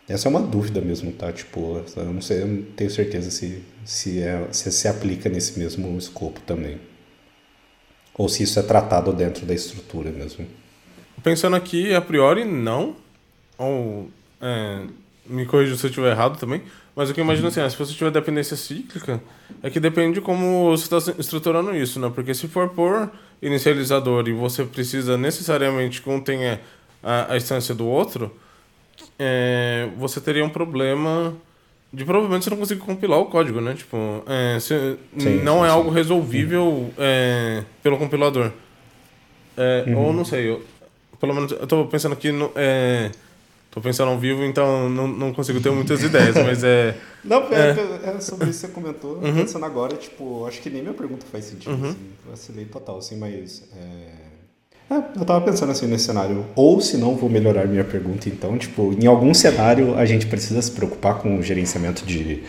[0.07, 1.31] Essa é uma dúvida mesmo, tá?
[1.31, 5.57] Tipo, eu não sei, eu não tenho certeza se se, é, se se aplica nesse
[5.57, 6.79] mesmo escopo também.
[8.13, 10.45] Ou se isso é tratado dentro da estrutura mesmo.
[11.23, 12.95] Pensando aqui, a priori, não.
[13.57, 14.09] Ou,
[14.39, 14.85] é,
[15.29, 16.61] me corrija se eu estiver errado também,
[16.95, 19.21] Mas o que eu imagino assim, ah, se você tiver dependência cíclica,
[19.63, 22.11] é que depende de como você está estruturando isso, né?
[22.13, 23.09] Porque se for por
[23.41, 26.59] inicializador e você precisa necessariamente que um tenha
[27.01, 28.35] a, a instância do outro,
[29.17, 31.33] é, você teria um problema
[31.91, 33.73] de provavelmente você não conseguir compilar o código, né?
[33.73, 35.73] Tipo, é, se, sim, não sim, é sim.
[35.75, 38.51] algo resolvível é, pelo compilador.
[39.57, 40.05] É, uhum.
[40.05, 40.63] Ou não sei, eu,
[41.19, 43.11] pelo menos eu tô pensando aqui no, é,
[43.71, 46.95] tô pensando ao vivo, então não, não consigo ter muitas ideias, mas é.
[47.23, 47.71] Não, é,
[48.05, 49.35] é, é sobre isso que você comentou, uhum.
[49.35, 51.89] pensando agora, tipo, acho que nem minha pergunta faz sentido, uhum.
[51.89, 51.97] assim,
[52.29, 53.63] vacilei total, assim, mas.
[53.75, 54.29] É...
[54.91, 56.43] É, eu tava pensando assim nesse cenário.
[56.55, 58.57] Ou se não, vou melhorar minha pergunta então.
[58.57, 62.41] Tipo, em algum cenário a gente precisa se preocupar com o gerenciamento de,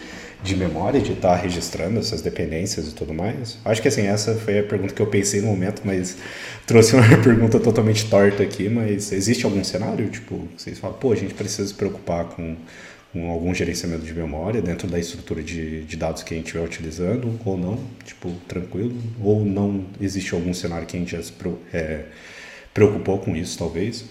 [0.43, 3.59] de memória, de estar tá registrando essas dependências e tudo mais?
[3.64, 6.16] Acho que assim, essa foi a pergunta que eu pensei no momento, mas
[6.66, 8.68] trouxe uma pergunta totalmente torta aqui.
[8.68, 10.09] Mas existe algum cenário?
[10.09, 12.57] Tipo, vocês falam, pô, a gente precisa se preocupar com
[13.12, 16.64] com algum gerenciamento de memória dentro da estrutura de, de dados que a gente estiver
[16.64, 21.32] utilizando ou não, tipo, tranquilo, ou não existe algum cenário que a gente já se
[21.72, 22.05] é,
[22.72, 24.05] preocupou com isso, talvez?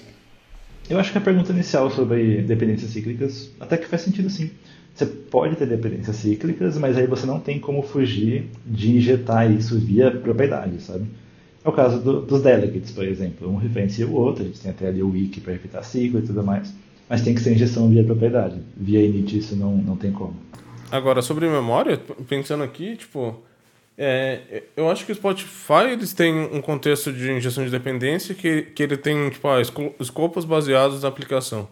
[0.89, 4.51] Eu acho que a pergunta inicial sobre dependências cíclicas até que faz sentido sim.
[4.99, 9.79] Você pode ter dependências cíclicas, mas aí você não tem como fugir de injetar isso
[9.79, 11.05] via propriedade, sabe?
[11.63, 13.49] É o caso do, dos delegates, por exemplo.
[13.49, 16.23] Um referencia o outro, a gente tem até ali o wiki para evitar ciclo e
[16.23, 16.73] tudo mais
[17.09, 18.61] mas tem que ser injeção via propriedade.
[18.77, 20.35] Via init isso não, não tem como.
[20.91, 23.35] Agora, sobre memória, pensando aqui, tipo,
[23.97, 28.61] é, eu acho que o Spotify eles têm um contexto de injeção de dependência que,
[28.61, 29.59] que ele tem, tipo, ah,
[29.99, 31.67] escopos baseados na aplicação.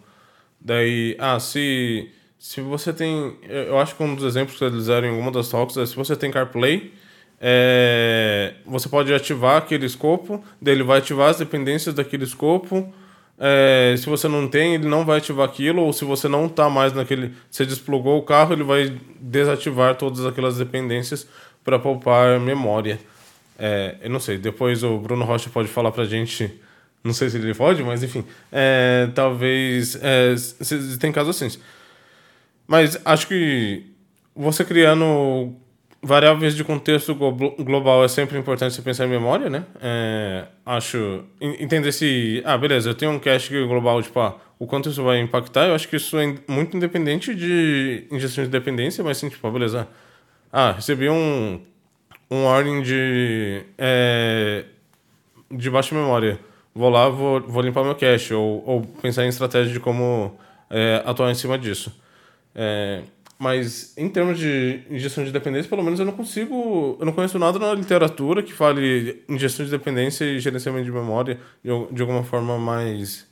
[0.60, 2.08] Daí, ah, se,
[2.38, 3.36] se você tem...
[3.42, 5.96] Eu acho que um dos exemplos que eles deram em alguma das talks é se
[5.96, 6.92] você tem CarPlay,
[7.40, 12.92] é, você pode ativar aquele escopo, daí ele vai ativar as dependências daquele escopo,
[13.38, 16.68] é, se você não tem, ele não vai ativar aquilo, ou se você não está
[16.68, 17.32] mais naquele.
[17.48, 21.26] Você desplugou o carro, ele vai desativar todas aquelas dependências
[21.64, 22.98] para poupar memória.
[23.56, 26.52] É, eu não sei, depois o Bruno Rocha pode falar para a gente.
[27.04, 28.24] Não sei se ele pode, mas enfim.
[28.50, 29.96] É, talvez.
[30.02, 30.34] É,
[30.98, 31.60] tem casos assim.
[32.68, 33.86] Mas acho que
[34.36, 35.56] você criando
[36.02, 39.64] variáveis de contexto global é sempre importante você pensar em memória, né?
[39.80, 41.24] É, acho.
[41.40, 42.42] Entender se.
[42.44, 45.66] Ah, beleza, eu tenho um cache global, tipo, ah, o quanto isso vai impactar.
[45.66, 49.50] Eu acho que isso é muito independente de injeção de dependência, mas sim, tipo, ah,
[49.50, 49.88] beleza.
[50.52, 51.60] Ah, recebi um.
[52.30, 53.62] Um ordem de.
[53.78, 54.66] É,
[55.50, 56.38] de baixa memória.
[56.74, 60.38] Vou lá, vou, vou limpar meu cache, ou, ou pensar em estratégia de como
[60.68, 61.90] é, atuar em cima disso.
[62.60, 63.02] É,
[63.38, 66.96] mas em termos de injeção de dependência, pelo menos eu não consigo.
[66.98, 71.38] Eu não conheço nada na literatura que fale injeção de dependência e gerenciamento de memória
[71.62, 73.28] de, alguma forma mais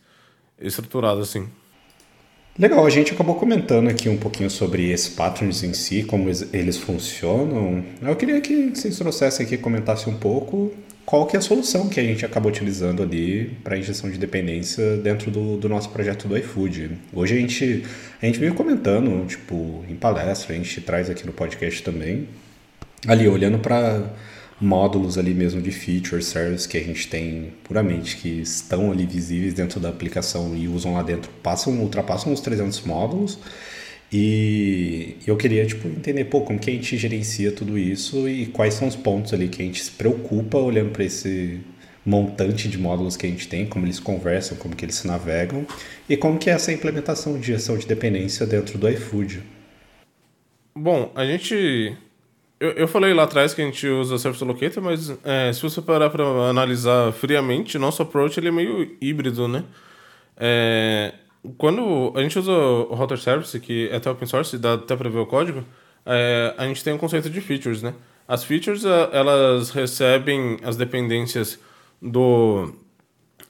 [0.60, 1.48] estruturada, assim.
[2.56, 6.78] Legal, a gente acabou comentando aqui um pouquinho sobre esses patterns em si, como eles
[6.78, 7.84] funcionam.
[8.00, 10.72] Eu queria que vocês trouxessem aqui, comentassem um pouco
[11.06, 14.96] qual que é a solução que a gente acaba utilizando ali para injeção de dependência
[14.96, 16.98] dentro do, do, nosso projeto do iFood.
[17.12, 17.84] Hoje a gente,
[18.20, 22.28] a gente veio comentando, tipo, em palestra, a gente traz aqui no podcast também,
[23.06, 24.02] ali olhando para
[24.60, 29.54] módulos ali mesmo de feature, service que a gente tem puramente que estão ali visíveis
[29.54, 33.38] dentro da aplicação e usam lá dentro, passam, ultrapassam os 300 módulos
[34.12, 38.74] e eu queria tipo entender pô, como que a gente gerencia tudo isso e quais
[38.74, 41.60] são os pontos ali que a gente se preocupa olhando para esse
[42.04, 45.66] montante de módulos que a gente tem, como eles conversam, como que eles se navegam
[46.08, 49.42] e como que é essa implementação de gestão de dependência dentro do iFood.
[50.74, 51.96] Bom, a gente
[52.58, 55.82] eu, eu falei lá atrás que a gente usa Service Locator, mas é, se você
[55.82, 59.64] parar para analisar friamente, nosso approach ele é meio híbrido, né?
[60.38, 61.12] É,
[61.58, 65.08] quando a gente usa o Router Service, que é até open source, dá até para
[65.08, 65.64] ver o código,
[66.04, 67.94] é, a gente tem um conceito de features, né?
[68.28, 71.58] As features, é, elas recebem as dependências
[72.00, 72.72] do,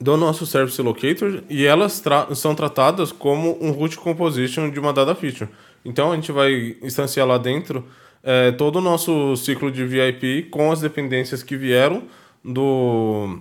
[0.01, 4.93] do nosso Service Locator e elas tra são tratadas como um root composition de uma
[4.93, 5.51] dada feature.
[5.85, 7.85] Então, a gente vai instanciar lá dentro
[8.23, 12.03] é, todo o nosso ciclo de VIP com as dependências que vieram
[12.45, 13.41] do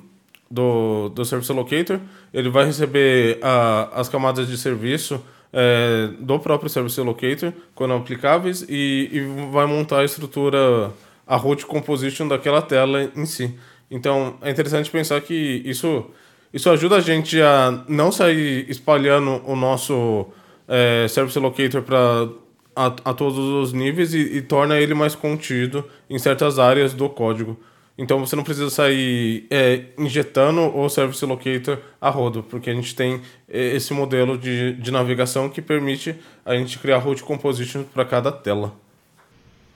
[0.50, 2.00] do, do Service Locator,
[2.34, 5.22] ele vai receber a, as camadas de serviço
[5.52, 10.92] é, do próprio Service Locator, quando aplicáveis, e, e vai montar a estrutura,
[11.26, 13.58] a root composition daquela tela em si.
[13.90, 16.06] Então, é interessante pensar que isso,
[16.54, 20.28] isso ajuda a gente a não sair espalhando o nosso
[20.68, 22.28] é, Service Locator para
[22.76, 27.08] a, a, todos os níveis e, e torna ele mais contido em certas áreas do
[27.08, 27.58] código.
[27.98, 32.94] Então você não precisa sair é, injetando o Service Locator a rodo, porque a gente
[32.94, 36.14] tem é, esse modelo de, de navegação que permite
[36.46, 38.76] a gente criar route composition para cada tela.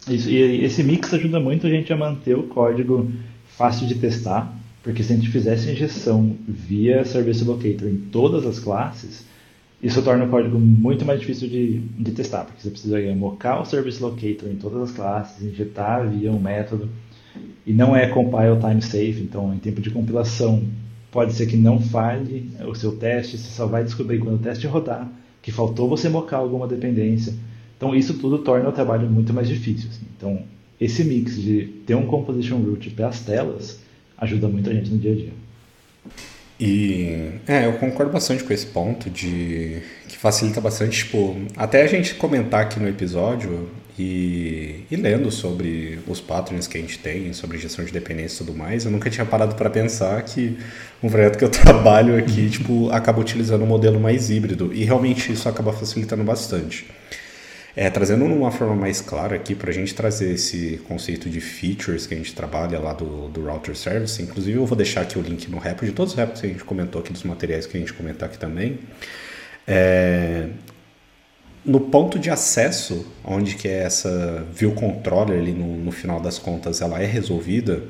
[0.08, 3.10] Isso, e esse mix ajuda muito a gente a manter o código
[3.48, 4.54] fácil de testar,
[4.84, 9.26] porque se a gente fizesse injeção via Service Locator em todas as classes,
[9.82, 13.66] isso torna o código muito mais difícil de, de testar, porque você precisa mocar o
[13.66, 16.90] Service Locator em todas as classes, injetar via um método
[17.70, 20.64] e não é compile time safe, então em tempo de compilação
[21.12, 24.66] pode ser que não falhe o seu teste, você só vai descobrir quando o teste
[24.66, 25.08] rodar
[25.40, 27.32] que faltou você mocar alguma dependência.
[27.78, 29.88] Então isso tudo torna o trabalho muito mais difícil.
[29.88, 30.02] Assim.
[30.18, 30.42] Então
[30.82, 33.80] esse mix de ter um composition root para as telas
[34.18, 35.34] ajuda muito a gente no dia a dia.
[36.60, 41.88] E é, eu concordo bastante com esse ponto de que facilita bastante, tipo, até a
[41.88, 47.34] gente comentar aqui no episódio, e, e, lendo sobre os patterns que a gente tem,
[47.34, 50.58] sobre gestão de dependência e tudo mais, eu nunca tinha parado para pensar que
[51.04, 54.74] um projeto que eu trabalho aqui, tipo, acaba utilizando um modelo mais híbrido.
[54.74, 56.88] E realmente isso acaba facilitando bastante.
[57.76, 62.08] É, trazendo uma forma mais clara aqui para a gente trazer esse conceito de features
[62.08, 64.22] que a gente trabalha lá do, do Router Service.
[64.22, 66.50] Inclusive eu vou deixar aqui o link no rap de todos os raps que a
[66.50, 68.80] gente comentou aqui, dos materiais que a gente comentar aqui também.
[69.68, 70.48] É,
[71.66, 76.38] no ponto de acesso, onde que é essa view controller ali no, no final das
[76.38, 77.84] contas, ela é resolvida,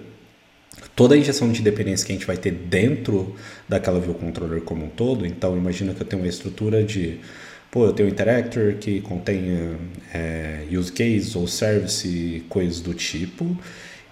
[0.95, 3.36] toda a injeção de dependência que a gente vai ter dentro
[3.67, 7.20] daquela view controller como um todo, então imagina que eu tenho uma estrutura de,
[7.72, 9.78] pô, eu tenho um interactor que contenha
[10.13, 13.57] é, use case ou service, coisas do tipo,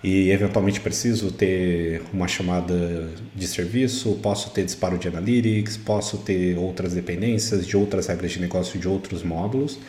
[0.04, 6.58] e eventualmente preciso ter uma chamada de serviço, posso ter disparo de analytics, posso ter
[6.58, 9.80] outras dependências de outras regras de negócio de outros módulos.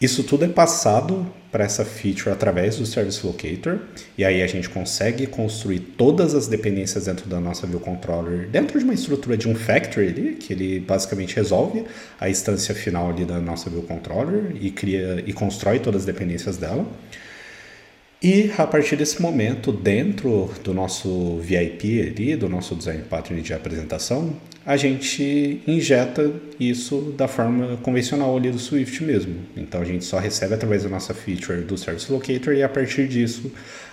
[0.00, 3.78] Isso tudo é passado para essa feature através do Service Locator,
[4.18, 8.78] e aí a gente consegue construir todas as dependências dentro da nossa View Controller, dentro
[8.80, 11.84] de uma estrutura de um factory ali, que ele basicamente resolve
[12.18, 16.56] a instância final ali da nossa View Controller e cria e constrói todas as dependências
[16.56, 16.84] dela.
[18.22, 23.52] E a partir desse momento, dentro do nosso VIP ali, do nosso design pattern de
[23.52, 29.34] apresentação, a gente injeta isso da forma convencional ali do Swift mesmo.
[29.56, 33.08] Então a gente só recebe através da nossa feature do Service Locator e a partir
[33.08, 33.50] disso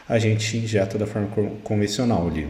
[0.07, 1.29] a gente injeta da forma
[1.63, 2.47] convencional ali.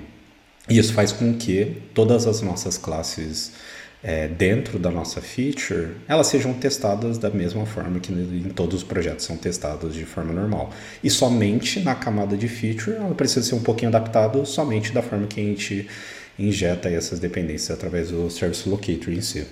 [0.69, 3.53] E isso faz com que todas as nossas classes
[4.01, 8.83] é, dentro da nossa feature, elas sejam testadas da mesma forma que em todos os
[8.83, 10.71] projetos são testados de forma normal.
[11.03, 15.27] E somente na camada de feature, ela precisa ser um pouquinho adaptado somente da forma
[15.27, 15.87] que a gente
[16.37, 19.45] injeta essas dependências através do Service Locator em si.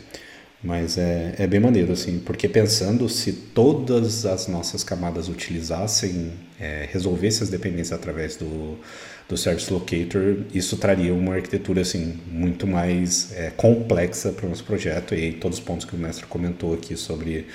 [0.63, 6.87] Mas é, é bem maneiro, assim, porque pensando se todas as nossas camadas utilizassem, é,
[6.91, 8.79] resolvessem as dependências através do,
[9.27, 14.63] do Service Locator, isso traria uma arquitetura assim muito mais é, complexa para o nosso
[14.63, 17.45] projeto e todos os pontos que o mestre comentou aqui sobre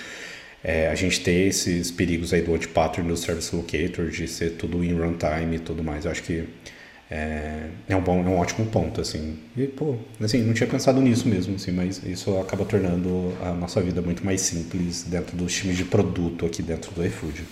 [0.62, 4.50] é, a gente ter esses perigos aí do out pattern do Service Locator, de ser
[4.52, 6.04] tudo em runtime e tudo mais.
[6.04, 6.44] Eu acho que
[7.10, 9.38] é, é, um bom, é um ótimo ponto, assim.
[9.56, 13.80] E, pô, assim, não tinha pensado nisso mesmo, assim, mas isso acaba tornando a nossa
[13.80, 17.44] vida muito mais simples dentro dos times de produto aqui dentro do iFood.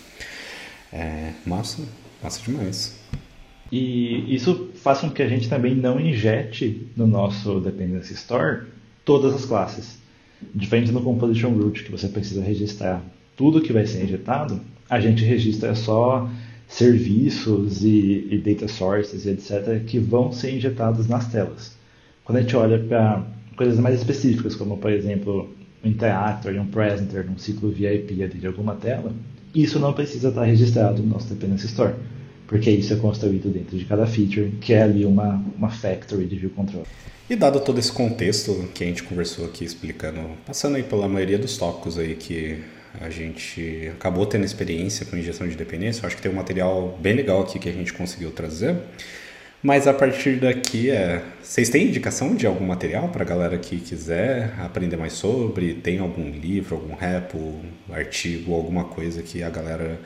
[0.92, 1.82] É, massa,
[2.22, 2.99] massa demais.
[3.70, 8.62] E isso faz com que a gente também não injete no nosso Dependency Store
[9.04, 9.98] todas as classes.
[10.54, 13.02] Diferente no Composition Root, que você precisa registrar
[13.36, 16.28] tudo que vai ser injetado, a gente registra só
[16.68, 21.76] serviços e, e data sources, etc., que vão ser injetados nas telas.
[22.24, 23.24] Quando a gente olha para
[23.56, 25.48] coisas mais específicas, como por exemplo
[25.84, 29.12] um interactor, um presenter, um ciclo VIP de alguma tela,
[29.54, 31.94] isso não precisa estar registrado no nosso Dependency Store
[32.50, 36.34] porque isso é construído dentro de cada feature, que é ali uma, uma factory de
[36.34, 36.84] view control.
[37.30, 41.38] E dado todo esse contexto que a gente conversou aqui explicando, passando aí pela maioria
[41.38, 42.58] dos tópicos aí que
[43.00, 46.98] a gente acabou tendo experiência com injeção de dependência, eu acho que tem um material
[47.00, 48.76] bem legal aqui que a gente conseguiu trazer.
[49.62, 51.22] Mas a partir daqui, é...
[51.40, 55.74] vocês têm indicação de algum material para a galera que quiser aprender mais sobre?
[55.74, 57.60] Tem algum livro, algum repo,
[57.92, 60.00] artigo, alguma coisa que a galera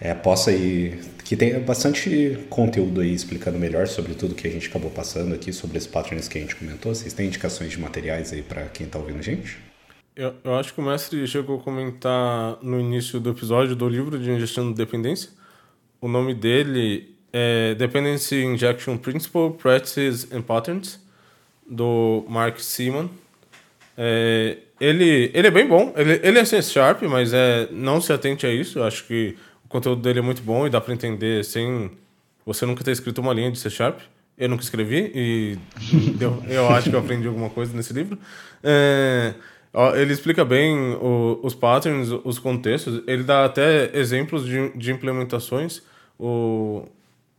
[0.00, 0.98] é, possa ir.
[1.24, 5.52] que tem bastante conteúdo aí explicando melhor sobre tudo que a gente acabou passando aqui,
[5.52, 6.94] sobre esses patterns que a gente comentou.
[6.94, 9.58] Vocês têm indicações de materiais aí para quem está ouvindo a gente?
[10.16, 14.18] Eu, eu acho que o mestre chegou a comentar no início do episódio do livro
[14.18, 15.30] de injeção de dependência.
[16.00, 20.98] O nome dele é Dependency Injection Principle, Practices and Patterns,
[21.68, 23.08] do Mark Seaman.
[23.96, 28.12] É, ele, ele é bem bom, ele, ele é C Sharp, mas é, não se
[28.12, 28.78] atente a isso.
[28.78, 29.36] Eu acho que
[29.70, 31.90] conteúdo dele é muito bom e dá para entender sem
[32.44, 34.00] você nunca ter escrito uma linha de C Sharp.
[34.36, 35.58] Eu nunca escrevi e
[36.20, 38.18] eu, eu acho que eu aprendi alguma coisa nesse livro.
[38.62, 39.34] É,
[39.96, 43.02] ele explica bem o, os patterns, os contextos.
[43.06, 45.82] Ele dá até exemplos de, de implementações.
[46.18, 46.86] O,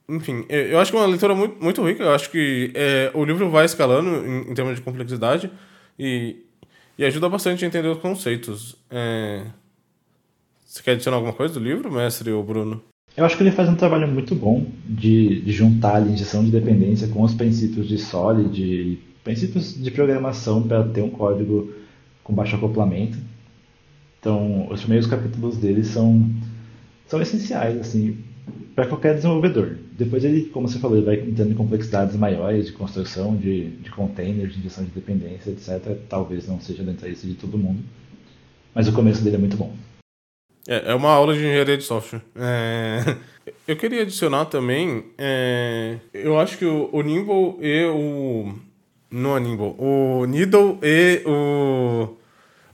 [0.08, 2.04] enfim, eu acho que é uma leitura muito, muito rica.
[2.04, 5.52] Eu acho que é, o livro vai escalando em, em termos de complexidade
[6.00, 6.38] e,
[6.98, 8.78] e ajuda bastante a entender os conceitos.
[8.90, 9.44] É...
[10.72, 12.82] Você quer adicionar alguma coisa do livro, mestre ou Bruno?
[13.18, 16.50] Eu acho que ele faz um trabalho muito bom de, de juntar a injeção de
[16.50, 21.74] dependência com os princípios de Solid, de, princípios de programação para ter um código
[22.24, 23.18] com baixo acoplamento.
[24.18, 26.26] Então, os primeiros capítulos dele são,
[27.06, 28.20] são essenciais assim
[28.74, 29.78] para qualquer desenvolvedor.
[29.92, 33.92] Depois ele, como você falou, ele vai entrando em complexidades maiores de construção de, de
[33.92, 35.98] containers, de injeção de dependência, etc.
[36.08, 37.84] Talvez não seja do interesse de todo mundo,
[38.74, 39.76] mas o começo dele é muito bom.
[40.68, 42.22] É, é uma aula de engenharia de software.
[42.36, 43.16] É...
[43.68, 45.98] Eu queria adicionar também, é...
[46.14, 48.54] eu acho que o, o Nimble e o...
[49.10, 52.16] Não é Nimble, o Needle e o,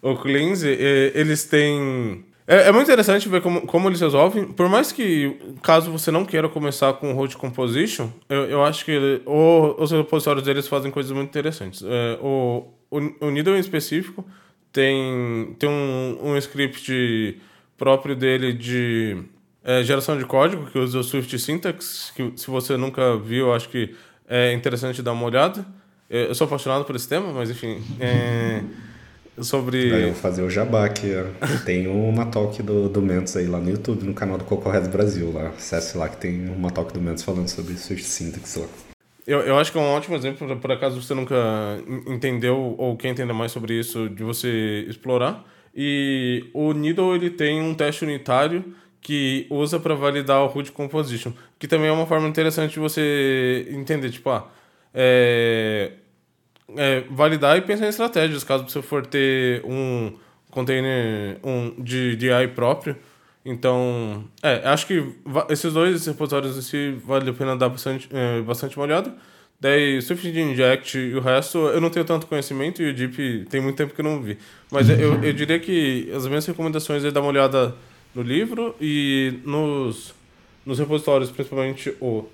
[0.01, 2.25] o Cleanse, eles têm...
[2.45, 4.45] É, é, muito interessante ver como, como eles resolvem.
[4.45, 8.91] Por mais que, caso você não queira começar com Road Composition, eu, eu acho que
[8.91, 11.83] ele, o, os repositórios deles fazem coisas muito interessantes.
[11.83, 14.25] É, o, o, o Needle em específico
[14.71, 17.37] tem, tem um, um script
[17.77, 19.17] próprio dele de
[19.63, 23.69] é, geração de código, que usa o Swift Syntax, que se você nunca viu, acho
[23.69, 23.95] que
[24.27, 25.65] é interessante dar uma olhada.
[26.09, 27.81] Eu sou apaixonado por esse tema, mas enfim.
[27.99, 28.63] É,
[29.41, 29.89] sobre.
[29.89, 31.11] Daí eu vou fazer o jabá aqui.
[31.65, 35.31] Tem uma talk do, do Mentos aí lá no YouTube, no canal do Cocorred Brasil.
[35.31, 35.49] Lá.
[35.49, 38.67] Acesse lá que tem uma talk do Mentos falando sobre Swift Syntax lá.
[39.25, 41.35] Eu, eu acho que é um ótimo exemplo, por acaso você nunca
[42.07, 45.43] entendeu ou quer entender mais sobre isso, de você explorar.
[45.79, 51.31] E o Needle ele tem um teste unitário que usa para validar o root composition,
[51.59, 54.49] que também é uma forma interessante de você entender, tipo, ah,
[54.91, 55.91] é,
[56.75, 60.13] é, validar e pensar em estratégias, caso você for ter um
[60.49, 62.97] container um, de, AI próprio.
[63.45, 65.15] Então, é, acho que
[65.49, 69.15] esses dois repositórios em si vale a pena dar bastante, é, bastante uma olhada.
[69.59, 73.59] Daí, Swift Inject e o resto, eu não tenho tanto conhecimento e o Deep tem
[73.59, 74.37] muito tempo que eu não vi.
[74.71, 77.73] Mas eu, eu diria que as minhas recomendações é dar uma olhada
[78.13, 80.13] no livro e nos,
[80.63, 82.25] nos repositórios, principalmente o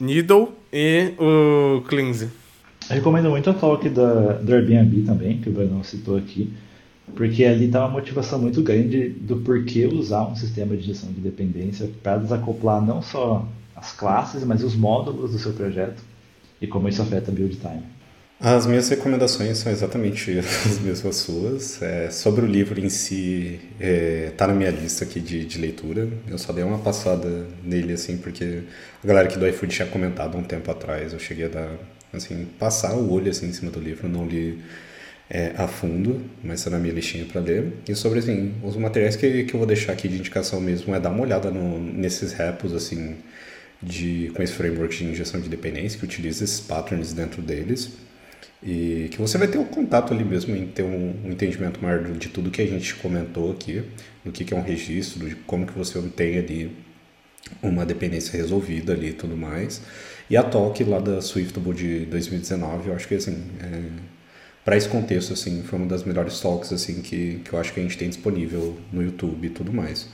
[0.00, 2.30] Needle e o Cleanse.
[2.88, 6.50] Eu recomendo muito a talk da, do Airbnb também, que o Bruno citou aqui,
[7.14, 11.20] porque ali dá uma motivação muito grande do porquê usar um sistema de gestão de
[11.20, 13.46] dependência para desacoplar não só
[13.76, 16.02] as classes, mas os módulos do seu projeto
[16.60, 17.82] e como isso afeta build time.
[18.40, 21.80] As minhas recomendações são exatamente as mesmas suas.
[21.80, 23.60] É, sobre o livro em si,
[24.30, 26.08] está é, na minha lista aqui de, de, leitura.
[26.28, 28.62] Eu só dei uma passada nele, assim, porque
[29.02, 31.12] a galera aqui do iFood tinha comentado um tempo atrás.
[31.12, 31.70] Eu cheguei a dar,
[32.12, 34.58] assim, passar o olho assim, em cima do livro, não li
[35.30, 37.72] é, a fundo, mas está na minha listinha para ler.
[37.88, 41.00] E sobre, assim, os materiais que, que eu vou deixar aqui de indicação mesmo é
[41.00, 43.16] dar uma olhada no, nesses repos, assim,
[43.82, 47.92] de, com esse framework de injeção de dependência, que utiliza esses patterns dentro deles,
[48.62, 52.02] e que você vai ter um contato ali mesmo em ter um, um, entendimento maior
[52.02, 53.84] de tudo que a gente comentou aqui,
[54.24, 56.74] do que, que é um registro, de como que você obtém ali
[57.62, 59.82] uma dependência resolvida ali e tudo mais.
[60.30, 63.82] E a talk lá da Swiftable de 2019, eu acho que assim, é,
[64.64, 67.80] para esse contexto assim, foi uma das melhores talks assim que, que eu acho que
[67.80, 70.08] a gente tem disponível no YouTube e tudo mais.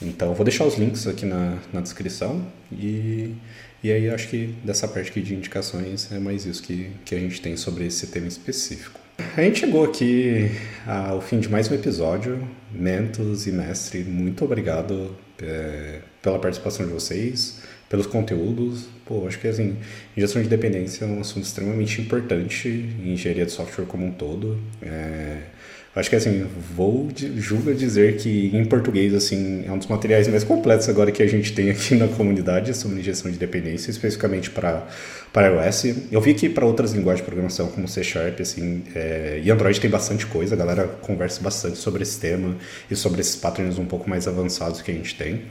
[0.00, 3.34] Então, vou deixar os links aqui na, na descrição e,
[3.82, 7.18] e aí acho que dessa parte aqui de indicações é mais isso que, que a
[7.18, 9.00] gente tem sobre esse tema específico.
[9.36, 10.50] A gente chegou aqui
[10.86, 12.46] ao fim de mais um episódio.
[12.70, 18.86] Mentos e mestre, muito obrigado é, pela participação de vocês, pelos conteúdos.
[19.06, 19.76] Pô, acho que assim,
[20.14, 24.58] injeção de dependência é um assunto extremamente importante em engenharia de software como um todo.
[24.82, 25.38] É,
[25.96, 26.46] Acho que assim,
[26.76, 31.22] vou julgo dizer que em português assim é um dos materiais mais completos agora que
[31.22, 34.86] a gente tem aqui na comunidade sobre injeção de dependência, especificamente para
[35.32, 35.96] para iOS.
[36.12, 39.80] Eu vi que para outras linguagens de programação como C Sharp assim, é, e Android
[39.80, 42.54] tem bastante coisa, a galera conversa bastante sobre esse tema
[42.90, 45.44] e sobre esses patterns um pouco mais avançados que a gente tem.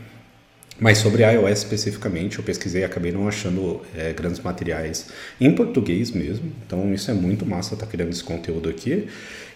[0.78, 5.08] Mas sobre iOS especificamente, eu pesquisei e acabei não achando é, grandes materiais
[5.40, 6.52] em português mesmo.
[6.66, 9.08] Então isso é muito massa estar tá criando esse conteúdo aqui.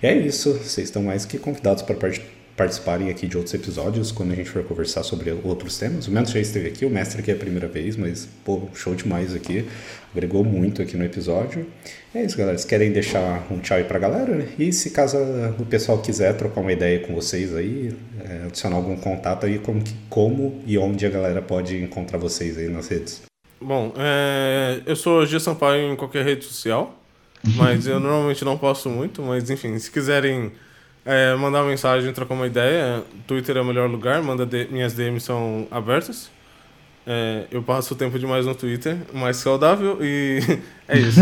[0.01, 1.95] E é isso, vocês estão mais que convidados para
[2.59, 6.09] participarem aqui de outros episódios quando a gente for conversar sobre outros temas.
[6.09, 8.93] O Mentor já esteve aqui, o mestre aqui é a primeira vez, mas pô, show
[8.93, 9.65] demais aqui.
[10.13, 11.65] Agregou muito aqui no episódio.
[12.13, 12.57] É isso, galera.
[12.57, 14.35] Vocês querem deixar um tchau aí pra galera?
[14.35, 14.49] Né?
[14.59, 15.17] E se caso
[15.57, 19.81] o pessoal quiser trocar uma ideia com vocês aí, é, adicionar algum contato aí, como,
[20.09, 23.21] como e onde a galera pode encontrar vocês aí nas redes?
[23.61, 26.93] Bom, é, eu sou Gia Sampaio em qualquer rede social,
[27.55, 30.51] mas eu normalmente não posto muito, mas enfim, se quiserem
[31.05, 34.93] é, mandar uma mensagem, trocar uma ideia, Twitter é o melhor lugar, manda de, minhas
[34.93, 36.29] DMs são abertas.
[37.07, 40.39] É, eu passo o tempo demais no Twitter, mais saudável, e
[40.87, 41.21] é isso.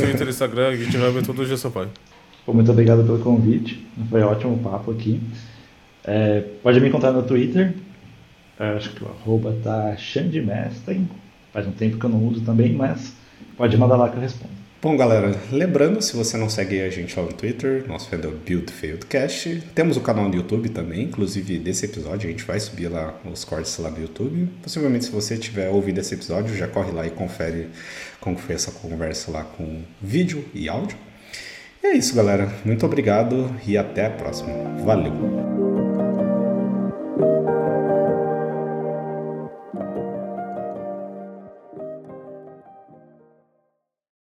[0.00, 1.90] Twitter, Instagram, GitHub, é tudo Gia Sampaio.
[2.46, 5.20] Muito obrigado pelo convite, foi ótimo papo aqui.
[6.04, 7.74] É, pode me encontrar no Twitter,
[8.58, 9.96] acho que o arroba tá
[11.52, 13.16] faz um tempo que eu não uso também, mas
[13.56, 14.63] pode mandar lá que eu respondo.
[14.84, 18.32] Bom, galera, lembrando, se você não segue a gente lá no Twitter, nosso é o
[18.32, 19.62] BuildFailedCast.
[19.74, 23.46] Temos o canal no YouTube também, inclusive desse episódio a gente vai subir lá os
[23.46, 24.46] cortes lá no YouTube.
[24.62, 27.68] Possivelmente, se você tiver ouvido esse episódio, já corre lá e confere
[28.20, 30.98] como foi essa conversa lá com vídeo e áudio.
[31.82, 32.52] E é isso, galera.
[32.62, 34.52] Muito obrigado e até a próxima.
[34.84, 35.83] Valeu!